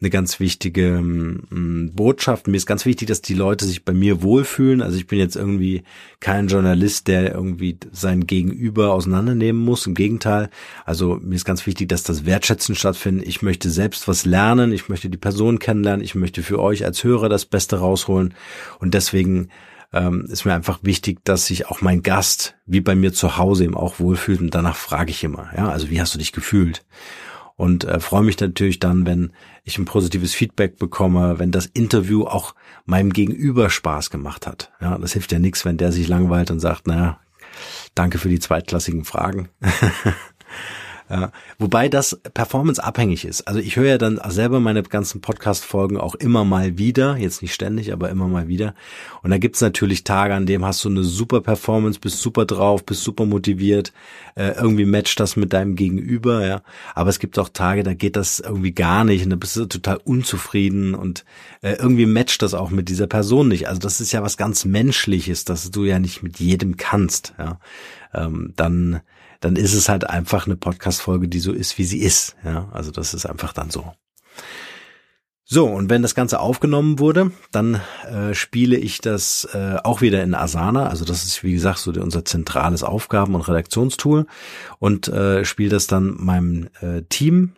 eine 0.00 0.08
ganz 0.08 0.40
wichtige 0.40 0.86
ähm, 0.96 1.90
Botschaft. 1.94 2.48
Mir 2.48 2.56
ist 2.56 2.66
ganz 2.66 2.86
wichtig, 2.86 3.08
dass 3.08 3.20
die 3.20 3.34
Leute 3.34 3.66
sich 3.66 3.84
bei 3.84 3.92
mir 3.92 4.22
wohlfühlen. 4.22 4.80
Also 4.80 4.96
ich 4.96 5.06
bin 5.06 5.18
jetzt 5.18 5.36
irgendwie 5.36 5.82
kein 6.20 6.48
Journalist, 6.48 7.06
der 7.06 7.34
irgendwie 7.34 7.76
sein 7.92 8.26
Gegenüber 8.26 8.94
auseinandernehmen 8.94 9.62
muss. 9.62 9.86
Im 9.86 9.94
Gegenteil. 9.94 10.48
Also 10.86 11.20
mir 11.22 11.34
ist 11.34 11.44
ganz 11.44 11.66
wichtig, 11.66 11.90
dass 11.90 12.02
das 12.02 12.24
Wertschätzen 12.24 12.74
stattfindet. 12.74 13.28
Ich 13.28 13.42
möchte 13.42 13.68
selbst 13.68 14.08
was 14.08 14.24
lernen. 14.24 14.72
Ich 14.72 14.88
möchte 14.88 15.10
die 15.10 15.18
Person 15.18 15.58
kennenlernen. 15.58 16.02
Ich 16.02 16.14
möchte 16.14 16.42
für 16.42 16.60
euch 16.60 16.86
als 16.86 17.04
Hörer 17.04 17.28
das 17.28 17.44
Beste 17.44 17.76
rausholen. 17.76 18.32
Und 18.78 18.94
deswegen 18.94 19.50
ähm, 19.92 20.26
ist 20.28 20.44
mir 20.44 20.54
einfach 20.54 20.80
wichtig, 20.82 21.24
dass 21.24 21.46
sich 21.46 21.66
auch 21.66 21.80
mein 21.80 22.02
Gast 22.02 22.56
wie 22.66 22.80
bei 22.80 22.94
mir 22.94 23.12
zu 23.12 23.36
Hause 23.36 23.64
eben 23.64 23.76
auch 23.76 23.98
wohlfühlt 23.98 24.40
und 24.40 24.54
danach 24.54 24.76
frage 24.76 25.10
ich 25.10 25.24
immer, 25.24 25.50
ja, 25.56 25.68
also 25.68 25.90
wie 25.90 26.00
hast 26.00 26.14
du 26.14 26.18
dich 26.18 26.32
gefühlt? 26.32 26.84
Und 27.56 27.84
äh, 27.84 28.00
freue 28.00 28.22
mich 28.22 28.40
natürlich 28.40 28.78
dann, 28.78 29.04
wenn 29.04 29.32
ich 29.64 29.76
ein 29.76 29.84
positives 29.84 30.34
Feedback 30.34 30.78
bekomme, 30.78 31.38
wenn 31.38 31.50
das 31.50 31.66
Interview 31.66 32.24
auch 32.24 32.54
meinem 32.86 33.12
Gegenüber 33.12 33.68
Spaß 33.68 34.08
gemacht 34.08 34.46
hat. 34.46 34.72
Ja, 34.80 34.96
das 34.96 35.12
hilft 35.12 35.30
ja 35.30 35.38
nichts, 35.38 35.66
wenn 35.66 35.76
der 35.76 35.92
sich 35.92 36.08
langweilt 36.08 36.50
und 36.50 36.60
sagt, 36.60 36.86
naja, 36.86 37.20
danke 37.94 38.16
für 38.16 38.30
die 38.30 38.38
zweitklassigen 38.38 39.04
Fragen. 39.04 39.50
Ja, 41.10 41.32
wobei 41.58 41.88
das 41.88 42.20
performanceabhängig 42.34 43.24
ist. 43.24 43.48
Also 43.48 43.58
ich 43.58 43.74
höre 43.74 43.88
ja 43.88 43.98
dann 43.98 44.20
selber 44.28 44.60
meine 44.60 44.84
ganzen 44.84 45.20
Podcast-Folgen 45.20 45.96
auch 45.96 46.14
immer 46.14 46.44
mal 46.44 46.78
wieder, 46.78 47.16
jetzt 47.16 47.42
nicht 47.42 47.52
ständig, 47.52 47.92
aber 47.92 48.10
immer 48.10 48.28
mal 48.28 48.46
wieder. 48.46 48.76
Und 49.24 49.30
da 49.30 49.38
gibt's 49.38 49.60
natürlich 49.60 50.04
Tage, 50.04 50.34
an 50.34 50.46
denen 50.46 50.64
hast 50.64 50.84
du 50.84 50.88
eine 50.88 51.02
super 51.02 51.40
Performance, 51.40 51.98
bist 51.98 52.20
super 52.20 52.44
drauf, 52.44 52.86
bist 52.86 53.02
super 53.02 53.26
motiviert, 53.26 53.92
äh, 54.36 54.52
irgendwie 54.52 54.84
matcht 54.84 55.18
das 55.18 55.34
mit 55.34 55.52
deinem 55.52 55.74
Gegenüber, 55.74 56.46
ja. 56.46 56.62
Aber 56.94 57.10
es 57.10 57.18
gibt 57.18 57.40
auch 57.40 57.48
Tage, 57.48 57.82
da 57.82 57.94
geht 57.94 58.14
das 58.14 58.38
irgendwie 58.38 58.72
gar 58.72 59.02
nicht 59.02 59.24
und 59.24 59.30
da 59.30 59.36
bist 59.36 59.56
du 59.56 59.66
total 59.66 59.96
unzufrieden 60.04 60.94
und 60.94 61.24
äh, 61.62 61.72
irgendwie 61.72 62.06
matcht 62.06 62.40
das 62.42 62.54
auch 62.54 62.70
mit 62.70 62.88
dieser 62.88 63.08
Person 63.08 63.48
nicht. 63.48 63.66
Also 63.66 63.80
das 63.80 64.00
ist 64.00 64.12
ja 64.12 64.22
was 64.22 64.36
ganz 64.36 64.64
Menschliches, 64.64 65.44
dass 65.44 65.72
du 65.72 65.84
ja 65.84 65.98
nicht 65.98 66.22
mit 66.22 66.38
jedem 66.38 66.76
kannst, 66.76 67.34
ja. 67.36 67.58
Ähm, 68.14 68.52
dann 68.54 69.00
dann 69.40 69.56
ist 69.56 69.74
es 69.74 69.88
halt 69.88 70.08
einfach 70.08 70.46
eine 70.46 70.56
Podcast-Folge, 70.56 71.28
die 71.28 71.40
so 71.40 71.52
ist, 71.52 71.78
wie 71.78 71.84
sie 71.84 72.00
ist. 72.00 72.36
Ja, 72.44 72.68
also 72.72 72.90
das 72.90 73.14
ist 73.14 73.26
einfach 73.26 73.52
dann 73.52 73.70
so. 73.70 73.92
So, 75.52 75.66
und 75.66 75.90
wenn 75.90 76.02
das 76.02 76.14
Ganze 76.14 76.38
aufgenommen 76.38 77.00
wurde, 77.00 77.32
dann 77.50 77.80
äh, 78.08 78.34
spiele 78.34 78.76
ich 78.76 79.00
das 79.00 79.48
äh, 79.52 79.78
auch 79.82 80.00
wieder 80.00 80.22
in 80.22 80.32
Asana. 80.32 80.86
Also 80.86 81.04
das 81.04 81.24
ist, 81.24 81.42
wie 81.42 81.52
gesagt, 81.52 81.78
so 81.78 81.90
unser 81.90 82.24
zentrales 82.24 82.84
Aufgaben- 82.84 83.34
und 83.34 83.48
Redaktionstool 83.48 84.26
und 84.78 85.08
äh, 85.08 85.44
spiele 85.44 85.70
das 85.70 85.88
dann 85.88 86.14
meinem 86.18 86.68
äh, 86.80 87.02
Team, 87.08 87.54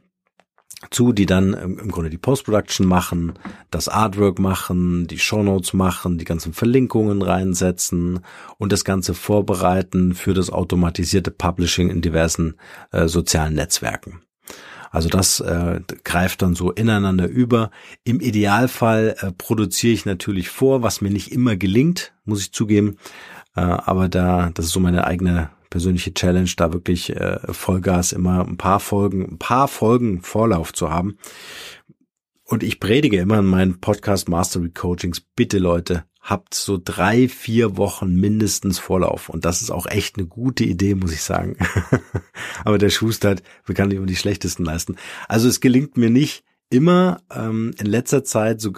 zu, 0.91 1.13
die 1.13 1.27
dann 1.27 1.55
im 1.55 1.91
Grunde 1.91 2.11
die 2.11 2.19
Post-Production 2.19 2.87
machen, 2.87 3.35
das 3.71 3.89
Artwork 3.89 4.39
machen, 4.39 5.07
die 5.07 5.19
Shownotes 5.19 5.73
machen, 5.73 6.19
die 6.19 6.25
ganzen 6.25 6.53
Verlinkungen 6.53 7.23
reinsetzen 7.23 8.21
und 8.59 8.73
das 8.73 8.85
Ganze 8.85 9.15
vorbereiten 9.15 10.15
für 10.15 10.35
das 10.35 10.51
automatisierte 10.51 11.31
Publishing 11.31 11.91
in 11.91 12.03
diversen 12.03 12.57
äh, 12.91 13.07
sozialen 13.09 13.55
Netzwerken. 13.55 14.23
Also 14.91 15.09
das 15.09 15.41
äh, 15.41 15.81
greift 16.05 16.43
dann 16.43 16.55
so 16.55 16.71
ineinander 16.71 17.27
über. 17.27 17.71
Im 18.05 18.21
Idealfall 18.21 19.17
äh, 19.19 19.33
produziere 19.33 19.95
ich 19.95 20.05
natürlich 20.05 20.51
vor, 20.51 20.83
was 20.83 21.01
mir 21.01 21.11
nicht 21.11 21.33
immer 21.33 21.57
gelingt, 21.57 22.13
muss 22.27 22.43
ich 22.43 22.53
zugeben. 22.53 22.99
Äh, 23.57 23.61
aber 23.61 24.11
da, 24.11 24.51
das 24.53 24.67
ist 24.67 24.73
so 24.73 24.81
meine 24.81 25.07
eigene 25.07 25.49
persönliche 25.73 26.13
Challenge, 26.13 26.51
da 26.59 26.75
wirklich 26.75 27.17
äh, 27.17 27.39
Vollgas 27.51 28.13
immer 28.13 28.47
ein 28.47 28.59
paar 28.59 28.79
Folgen, 28.79 29.25
ein 29.25 29.39
paar 29.39 29.69
Folgen 29.69 30.21
Vorlauf 30.21 30.75
zu 30.75 30.91
haben. 30.91 31.17
Und 32.45 32.63
ich 32.63 32.79
predige 32.79 33.17
immer 33.17 33.39
in 33.39 33.47
meinen 33.47 33.81
Podcast 33.81 34.29
Mastery 34.29 34.69
Coachings, 34.69 35.21
bitte 35.21 35.59
Leute, 35.59 36.05
habt 36.21 36.53
so 36.55 36.79
drei, 36.83 37.27
vier 37.27 37.79
Wochen 37.79 38.15
mindestens 38.15 38.79
Vorlauf. 38.79 39.31
Und 39.31 39.47
das 39.47 39.63
ist 39.63 39.71
auch 39.71 39.87
echt 39.87 40.19
eine 40.19 40.27
gute 40.27 40.63
Idee, 40.65 40.95
muss 40.95 41.13
ich 41.13 41.23
sagen. 41.23 41.57
Aber 42.65 42.77
der 42.77 42.91
Schuster 42.91 43.31
hat 43.31 43.43
bekanntlich 43.65 43.97
immer 43.97 44.07
die 44.07 44.17
schlechtesten 44.17 44.67
leisten. 44.67 44.97
Also 45.27 45.49
es 45.49 45.63
gelingt 45.63 45.97
mir 45.97 46.11
nicht 46.11 46.45
immer 46.69 47.23
ähm, 47.35 47.75
in 47.79 47.87
letzter 47.87 48.25
Zeit 48.25 48.61
so, 48.61 48.73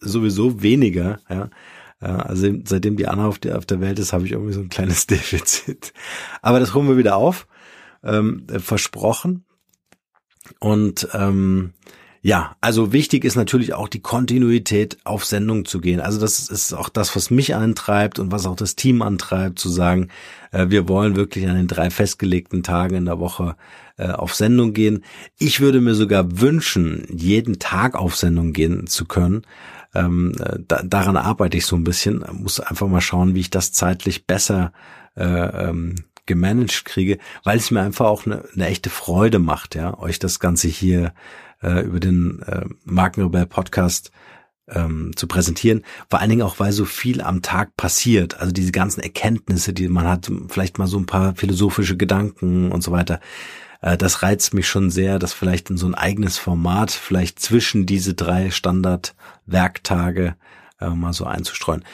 sowieso 0.00 0.62
weniger, 0.62 1.20
ja, 1.28 1.48
also 2.06 2.48
seitdem 2.64 2.96
die 2.96 3.06
Anna 3.06 3.26
auf 3.26 3.38
der, 3.38 3.58
auf 3.58 3.66
der 3.66 3.80
Welt 3.80 3.98
ist, 3.98 4.12
habe 4.12 4.24
ich 4.24 4.32
irgendwie 4.32 4.52
so 4.52 4.60
ein 4.60 4.68
kleines 4.68 5.06
Defizit. 5.08 5.92
Aber 6.42 6.60
das 6.60 6.74
holen 6.74 6.88
wir 6.88 6.96
wieder 6.96 7.16
auf. 7.16 7.46
Ähm, 8.02 8.46
äh, 8.50 8.58
versprochen. 8.58 9.44
Und 10.58 11.08
ähm, 11.12 11.72
ja, 12.22 12.56
also 12.60 12.92
wichtig 12.92 13.24
ist 13.24 13.36
natürlich 13.36 13.72
auch 13.72 13.88
die 13.88 14.00
Kontinuität 14.00 14.98
auf 15.04 15.24
Sendung 15.24 15.64
zu 15.64 15.80
gehen. 15.80 16.00
Also 16.00 16.20
das 16.20 16.50
ist 16.50 16.74
auch 16.74 16.90
das, 16.90 17.16
was 17.16 17.30
mich 17.30 17.54
antreibt 17.54 18.18
und 18.18 18.30
was 18.30 18.44
auch 18.44 18.56
das 18.56 18.76
Team 18.76 19.00
antreibt, 19.00 19.58
zu 19.58 19.70
sagen, 19.70 20.08
äh, 20.52 20.66
wir 20.68 20.86
wollen 20.86 21.16
wirklich 21.16 21.48
an 21.48 21.56
den 21.56 21.66
drei 21.66 21.88
festgelegten 21.88 22.62
Tagen 22.62 22.94
in 22.94 23.04
der 23.06 23.20
Woche 23.20 23.56
äh, 23.96 24.08
auf 24.08 24.34
Sendung 24.34 24.74
gehen. 24.74 25.02
Ich 25.38 25.60
würde 25.60 25.80
mir 25.80 25.94
sogar 25.94 26.40
wünschen, 26.40 27.06
jeden 27.10 27.58
Tag 27.58 27.94
auf 27.94 28.16
Sendung 28.16 28.52
gehen 28.52 28.86
zu 28.86 29.06
können. 29.06 29.42
Ähm, 29.94 30.32
da, 30.66 30.82
daran 30.82 31.16
arbeite 31.16 31.56
ich 31.56 31.66
so 31.66 31.76
ein 31.76 31.84
bisschen. 31.84 32.24
Muss 32.32 32.60
einfach 32.60 32.88
mal 32.88 33.00
schauen, 33.00 33.34
wie 33.34 33.40
ich 33.40 33.50
das 33.50 33.72
zeitlich 33.72 34.26
besser 34.26 34.72
äh, 35.16 35.24
ähm, 35.24 35.96
gemanagt 36.26 36.84
kriege, 36.84 37.18
weil 37.42 37.58
es 37.58 37.70
mir 37.70 37.80
einfach 37.80 38.06
auch 38.06 38.24
eine, 38.24 38.44
eine 38.54 38.66
echte 38.66 38.90
Freude 38.90 39.40
macht, 39.40 39.74
ja, 39.74 39.98
euch 39.98 40.18
das 40.20 40.38
Ganze 40.38 40.68
hier 40.68 41.12
äh, 41.62 41.80
über 41.80 41.98
den 41.98 42.42
äh, 42.42 42.66
Markenrebell 42.84 43.46
Podcast 43.46 44.12
ähm, 44.68 45.12
zu 45.16 45.26
präsentieren. 45.26 45.82
Vor 46.08 46.20
allen 46.20 46.30
Dingen 46.30 46.42
auch, 46.42 46.60
weil 46.60 46.72
so 46.72 46.84
viel 46.84 47.20
am 47.20 47.42
Tag 47.42 47.76
passiert. 47.76 48.40
Also 48.40 48.52
diese 48.52 48.72
ganzen 48.72 49.00
Erkenntnisse, 49.00 49.72
die 49.72 49.88
man 49.88 50.06
hat, 50.06 50.30
vielleicht 50.48 50.78
mal 50.78 50.86
so 50.86 50.98
ein 50.98 51.06
paar 51.06 51.34
philosophische 51.34 51.96
Gedanken 51.96 52.70
und 52.70 52.82
so 52.82 52.92
weiter. 52.92 53.20
Äh, 53.80 53.96
das 53.96 54.22
reizt 54.22 54.54
mich 54.54 54.68
schon 54.68 54.90
sehr, 54.90 55.18
das 55.18 55.32
vielleicht 55.32 55.70
in 55.70 55.76
so 55.76 55.86
ein 55.86 55.94
eigenes 55.94 56.38
Format, 56.38 56.90
vielleicht 56.90 57.40
zwischen 57.40 57.86
diese 57.86 58.14
drei 58.14 58.50
Standardwerktage 58.50 60.36
äh, 60.80 60.90
mal 60.90 61.12
so 61.12 61.24
einzustreuen. 61.24 61.84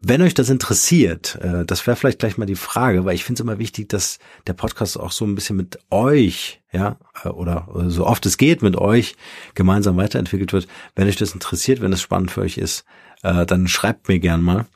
Wenn 0.00 0.22
euch 0.22 0.34
das 0.34 0.48
interessiert, 0.48 1.36
äh, 1.42 1.64
das 1.64 1.86
wäre 1.86 1.96
vielleicht 1.96 2.20
gleich 2.20 2.38
mal 2.38 2.46
die 2.46 2.54
Frage, 2.54 3.04
weil 3.04 3.16
ich 3.16 3.24
finde 3.24 3.40
es 3.40 3.44
immer 3.44 3.58
wichtig, 3.58 3.88
dass 3.88 4.20
der 4.46 4.52
Podcast 4.52 4.98
auch 4.98 5.10
so 5.10 5.24
ein 5.24 5.34
bisschen 5.34 5.56
mit 5.56 5.78
euch, 5.90 6.62
ja, 6.72 6.98
äh, 7.24 7.28
oder, 7.28 7.68
oder 7.74 7.90
so 7.90 8.06
oft 8.06 8.24
es 8.26 8.36
geht, 8.36 8.62
mit 8.62 8.76
euch 8.76 9.16
gemeinsam 9.54 9.96
weiterentwickelt 9.96 10.52
wird. 10.52 10.68
Wenn 10.94 11.08
euch 11.08 11.16
das 11.16 11.34
interessiert, 11.34 11.80
wenn 11.80 11.92
es 11.92 12.00
spannend 12.00 12.30
für 12.30 12.42
euch 12.42 12.58
ist, 12.58 12.84
äh, 13.22 13.44
dann 13.44 13.66
schreibt 13.66 14.06
mir 14.06 14.20
gern 14.20 14.40
mal 14.40 14.66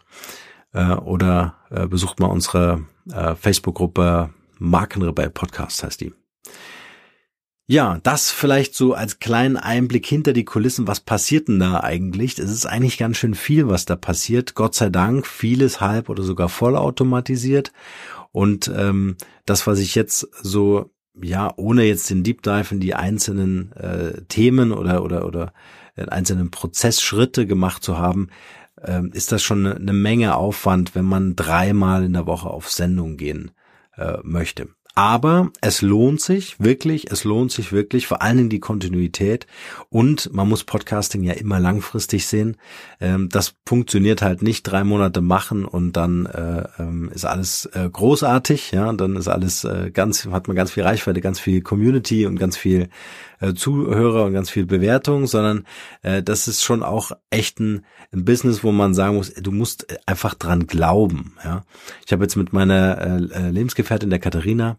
äh, 0.73 0.93
oder 0.95 1.55
äh, 1.71 1.87
besucht 1.87 2.19
mal 2.19 2.27
unsere 2.27 2.85
äh, 3.13 3.37
Facebook-Gruppe 3.37 4.31
Markenrebell 4.59 5.31
Podcast 5.31 5.83
heißt 5.85 6.01
die. 6.01 6.13
Ja, 7.73 7.99
das 8.03 8.31
vielleicht 8.31 8.75
so 8.75 8.93
als 8.93 9.19
kleinen 9.19 9.57
Einblick 9.57 10.05
hinter 10.05 10.35
die 10.35 10.45
Kulissen. 10.45 10.87
Was 10.87 11.01
passiert 11.01 11.49
denn 11.49 11.59
da 11.59 11.81
eigentlich? 11.83 12.39
Es 12.39 12.51
ist 12.51 12.67
eigentlich 12.67 12.99
ganz 12.99 13.17
schön 13.17 13.35
viel, 13.35 13.67
was 13.67 13.87
da 13.87 13.97
passiert. 13.97 14.55
Gott 14.55 14.75
sei 14.75 14.91
Dank, 14.91 15.27
vieles 15.27 15.81
halb 15.81 16.11
oder 16.11 16.23
sogar 16.23 16.51
vollautomatisiert. 16.51 17.73
Und 18.31 18.71
ähm, 18.77 19.17
das, 19.47 19.67
was 19.67 19.79
ich 19.79 19.95
jetzt 19.95 20.29
so, 20.43 20.91
ja, 21.15 21.51
ohne 21.57 21.85
jetzt 21.85 22.11
den 22.11 22.23
Deep 22.23 22.43
Dive 22.43 22.75
in 22.75 22.81
die 22.81 22.95
einzelnen 22.95 23.73
äh, 23.73 24.23
Themen 24.29 24.71
oder 24.71 25.03
oder 25.03 25.25
oder 25.25 25.55
in 25.97 26.11
einzelnen 26.11 26.51
Prozessschritte 26.51 27.47
gemacht 27.47 27.83
zu 27.83 27.97
haben, 27.97 28.29
äh, 28.83 29.01
ist 29.15 29.33
das 29.33 29.43
schon 29.43 29.65
eine, 29.65 29.77
eine 29.77 29.95
Menge 29.95 30.37
Aufwand, 30.37 30.95
wenn 30.95 31.07
man 31.07 31.37
dreimal 31.37 32.05
in 32.05 32.13
der 32.13 32.27
Woche 32.27 32.51
auf 32.51 32.71
Sendung 32.71 33.17
gehen 33.17 33.53
äh, 33.97 34.19
möchte. 34.23 34.69
Aber 34.95 35.51
es 35.63 35.81
lohnt 35.81 36.21
sich 36.21 36.61
wirklich, 36.61 37.11
es 37.11 37.25
lohnt 37.25 37.51
sich 37.51 37.73
wirklich, 37.73 38.07
vor 38.07 38.21
allen 38.21 38.37
Dingen 38.37 38.51
die 38.51 38.61
Kontinuität 38.61 39.47
und 39.89 40.33
man 40.35 40.49
muss 40.49 40.65
Podcasting 40.65 41.23
ja 41.23 41.33
immer 41.33 41.59
langfristig 41.59 42.27
sehen. 42.27 42.59
Ähm, 43.01 43.31
das 43.31 43.55
funktioniert 43.67 44.21
halt 44.21 44.43
nicht 44.43 44.65
drei 44.65 44.85
Monate 44.85 45.23
machen 45.23 45.65
und 45.65 45.97
dann 45.97 46.27
äh, 46.27 46.65
ähm, 46.79 47.11
ist 47.15 47.25
alles 47.25 47.67
äh, 47.73 47.89
großartig, 47.91 48.73
ja, 48.73 48.93
dann 48.93 49.17
ist 49.17 49.29
alles 49.29 49.65
äh, 49.65 49.91
ganz, 49.91 50.27
hat 50.27 50.47
man 50.47 50.57
ganz 50.57 50.73
viel 50.73 50.83
Reichweite, 50.83 51.23
ganz 51.23 51.41
viel 51.41 51.63
Community 51.63 52.27
und 52.27 52.39
ganz 52.39 52.59
viel 52.59 52.91
äh, 53.43 53.55
Zuhörer 53.55 54.25
und 54.25 54.33
ganz 54.33 54.51
viel 54.51 54.67
Bewertung, 54.67 55.27
sondern 55.27 55.67
äh, 56.03 56.23
das 56.23 56.49
ist 56.49 56.63
schon 56.63 56.83
auch 56.83 57.13
echt 57.31 57.61
ein, 57.61 57.85
ein, 58.13 58.25
Business, 58.25 58.63
wo 58.63 58.73
man 58.73 58.95
sagen 58.95 59.17
muss, 59.17 59.35
du 59.35 59.51
musst 59.51 59.87
einfach 60.07 60.35
dran 60.35 60.67
glauben. 60.67 61.35
Ja, 61.45 61.65
ich 62.07 62.13
habe 62.13 62.23
jetzt 62.23 62.37
mit 62.37 62.53
meiner 62.53 62.99
äh, 63.01 63.47
äh 63.47 63.51
Lebensgefährtin 63.51 64.11
der 64.11 64.21
Katharina 64.21 64.79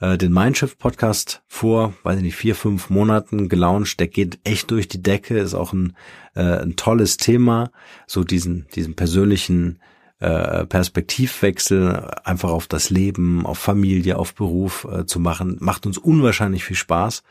äh, 0.00 0.18
den 0.18 0.32
Mindshift 0.32 0.78
Podcast 0.78 1.42
vor, 1.46 1.94
weiß 2.02 2.18
ich 2.18 2.22
nicht, 2.22 2.36
vier, 2.36 2.54
fünf 2.54 2.90
Monaten 2.90 3.48
gelauncht. 3.48 3.98
Der 3.98 4.08
geht 4.08 4.38
echt 4.44 4.70
durch 4.70 4.88
die 4.88 5.02
Decke, 5.02 5.38
ist 5.38 5.54
auch 5.54 5.72
ein, 5.72 5.96
äh, 6.34 6.42
ein 6.42 6.76
tolles 6.76 7.16
Thema, 7.16 7.70
so 8.06 8.24
diesen, 8.24 8.66
diesen 8.74 8.94
persönlichen 8.94 9.80
äh, 10.18 10.64
Perspektivwechsel 10.66 12.10
einfach 12.24 12.50
auf 12.50 12.66
das 12.66 12.90
Leben, 12.90 13.44
auf 13.44 13.58
Familie, 13.58 14.18
auf 14.18 14.34
Beruf 14.34 14.86
äh, 14.90 15.06
zu 15.06 15.20
machen, 15.20 15.56
macht 15.60 15.86
uns 15.86 15.98
unwahrscheinlich 15.98 16.64
viel 16.64 16.76
Spaß 16.76 17.22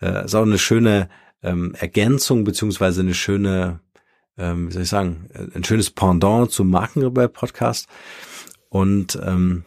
äh, 0.00 0.24
ist 0.24 0.34
auch 0.34 0.42
eine 0.42 0.58
schöne 0.58 1.08
ähm, 1.42 1.74
Ergänzung 1.78 2.44
beziehungsweise 2.44 3.02
eine 3.02 3.14
schöne, 3.14 3.80
ähm, 4.38 4.68
wie 4.68 4.72
soll 4.72 4.82
ich 4.82 4.88
sagen, 4.88 5.28
äh, 5.34 5.56
ein 5.56 5.64
schönes 5.64 5.90
Pendant 5.90 6.50
zum 6.50 6.70
Markenrebell-Podcast 6.70 7.86
und 8.70 9.18
ähm, 9.22 9.64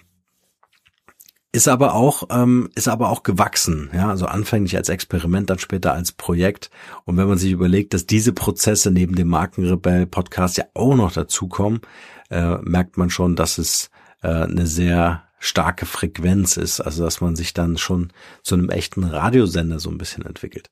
ist 1.53 1.67
aber 1.67 1.95
auch 1.95 2.23
ähm, 2.29 2.69
ist 2.75 2.87
aber 2.87 3.09
auch 3.09 3.23
gewachsen, 3.23 3.89
ja, 3.93 4.09
also 4.09 4.25
anfänglich 4.25 4.75
als 4.75 4.89
Experiment, 4.89 5.49
dann 5.49 5.59
später 5.59 5.93
als 5.93 6.11
Projekt. 6.11 6.69
Und 7.05 7.17
wenn 7.17 7.27
man 7.27 7.37
sich 7.37 7.51
überlegt, 7.51 7.93
dass 7.93 8.05
diese 8.05 8.33
Prozesse 8.33 8.91
neben 8.91 9.15
dem 9.15 9.29
Markenrebell 9.29 10.05
Podcast 10.05 10.57
ja 10.57 10.65
auch 10.73 10.95
noch 10.95 11.13
dazukommen, 11.13 11.81
äh, 12.29 12.57
merkt 12.61 12.97
man 12.97 13.09
schon, 13.09 13.35
dass 13.35 13.57
es 13.57 13.89
äh, 14.21 14.27
eine 14.27 14.67
sehr 14.67 15.23
starke 15.39 15.85
Frequenz 15.85 16.57
ist, 16.57 16.81
also 16.81 17.03
dass 17.03 17.21
man 17.21 17.35
sich 17.35 17.53
dann 17.53 17.77
schon 17.77 18.11
zu 18.43 18.55
einem 18.55 18.69
echten 18.69 19.03
Radiosender 19.03 19.79
so 19.79 19.89
ein 19.89 19.97
bisschen 19.97 20.25
entwickelt. 20.25 20.69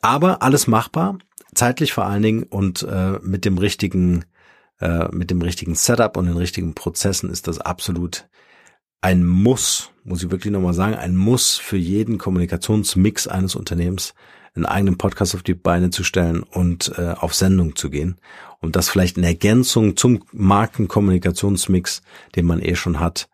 Aber 0.00 0.42
alles 0.42 0.66
machbar, 0.66 1.18
zeitlich 1.54 1.92
vor 1.92 2.06
allen 2.06 2.22
Dingen 2.22 2.42
und 2.44 2.82
äh, 2.82 3.18
mit 3.22 3.44
dem 3.44 3.58
richtigen 3.58 4.24
äh, 4.80 5.08
mit 5.12 5.30
dem 5.30 5.42
richtigen 5.42 5.74
Setup 5.74 6.16
und 6.16 6.26
den 6.26 6.36
richtigen 6.36 6.74
Prozessen 6.74 7.30
ist 7.30 7.46
das 7.46 7.58
absolut 7.58 8.28
ein 9.02 9.24
Muss, 9.24 9.90
muss 10.04 10.22
ich 10.22 10.30
wirklich 10.30 10.52
nochmal 10.52 10.74
sagen, 10.74 10.94
ein 10.94 11.16
Muss 11.16 11.56
für 11.56 11.76
jeden 11.76 12.18
Kommunikationsmix 12.18 13.26
eines 13.26 13.54
Unternehmens, 13.54 14.14
einen 14.54 14.66
eigenen 14.66 14.98
Podcast 14.98 15.34
auf 15.34 15.42
die 15.42 15.54
Beine 15.54 15.90
zu 15.90 16.02
stellen 16.04 16.42
und 16.42 16.92
äh, 16.98 17.14
auf 17.16 17.34
Sendung 17.34 17.76
zu 17.76 17.88
gehen. 17.88 18.16
Und 18.60 18.76
das 18.76 18.88
vielleicht 18.88 19.16
in 19.16 19.24
Ergänzung 19.24 19.96
zum 19.96 20.24
Markenkommunikationsmix, 20.32 22.02
den 22.36 22.46
man 22.46 22.60
eh 22.60 22.74
schon 22.74 23.00
hat, 23.00 23.28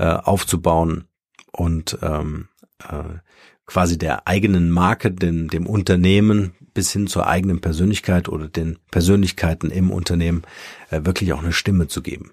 äh, 0.00 0.04
aufzubauen 0.04 1.04
und 1.52 1.98
ähm, 2.00 2.48
äh, 2.88 3.18
quasi 3.66 3.98
der 3.98 4.26
eigenen 4.26 4.70
Marke, 4.70 5.10
dem, 5.10 5.50
dem 5.50 5.66
Unternehmen 5.66 6.54
bis 6.72 6.90
hin 6.90 7.06
zur 7.06 7.26
eigenen 7.26 7.60
Persönlichkeit 7.60 8.30
oder 8.30 8.48
den 8.48 8.78
Persönlichkeiten 8.90 9.70
im 9.70 9.90
Unternehmen 9.90 10.42
äh, 10.90 11.02
wirklich 11.04 11.34
auch 11.34 11.42
eine 11.42 11.52
Stimme 11.52 11.86
zu 11.86 12.00
geben. 12.00 12.32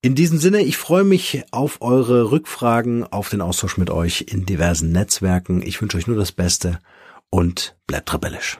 In 0.00 0.14
diesem 0.14 0.38
Sinne, 0.38 0.62
ich 0.62 0.78
freue 0.78 1.04
mich 1.04 1.44
auf 1.50 1.82
eure 1.82 2.30
Rückfragen, 2.30 3.04
auf 3.04 3.28
den 3.28 3.42
Austausch 3.42 3.76
mit 3.76 3.90
euch 3.90 4.24
in 4.28 4.46
diversen 4.46 4.92
Netzwerken. 4.92 5.60
Ich 5.60 5.82
wünsche 5.82 5.98
euch 5.98 6.06
nur 6.06 6.16
das 6.16 6.32
Beste 6.32 6.78
und 7.28 7.76
bleibt 7.86 8.14
rebellisch. 8.14 8.58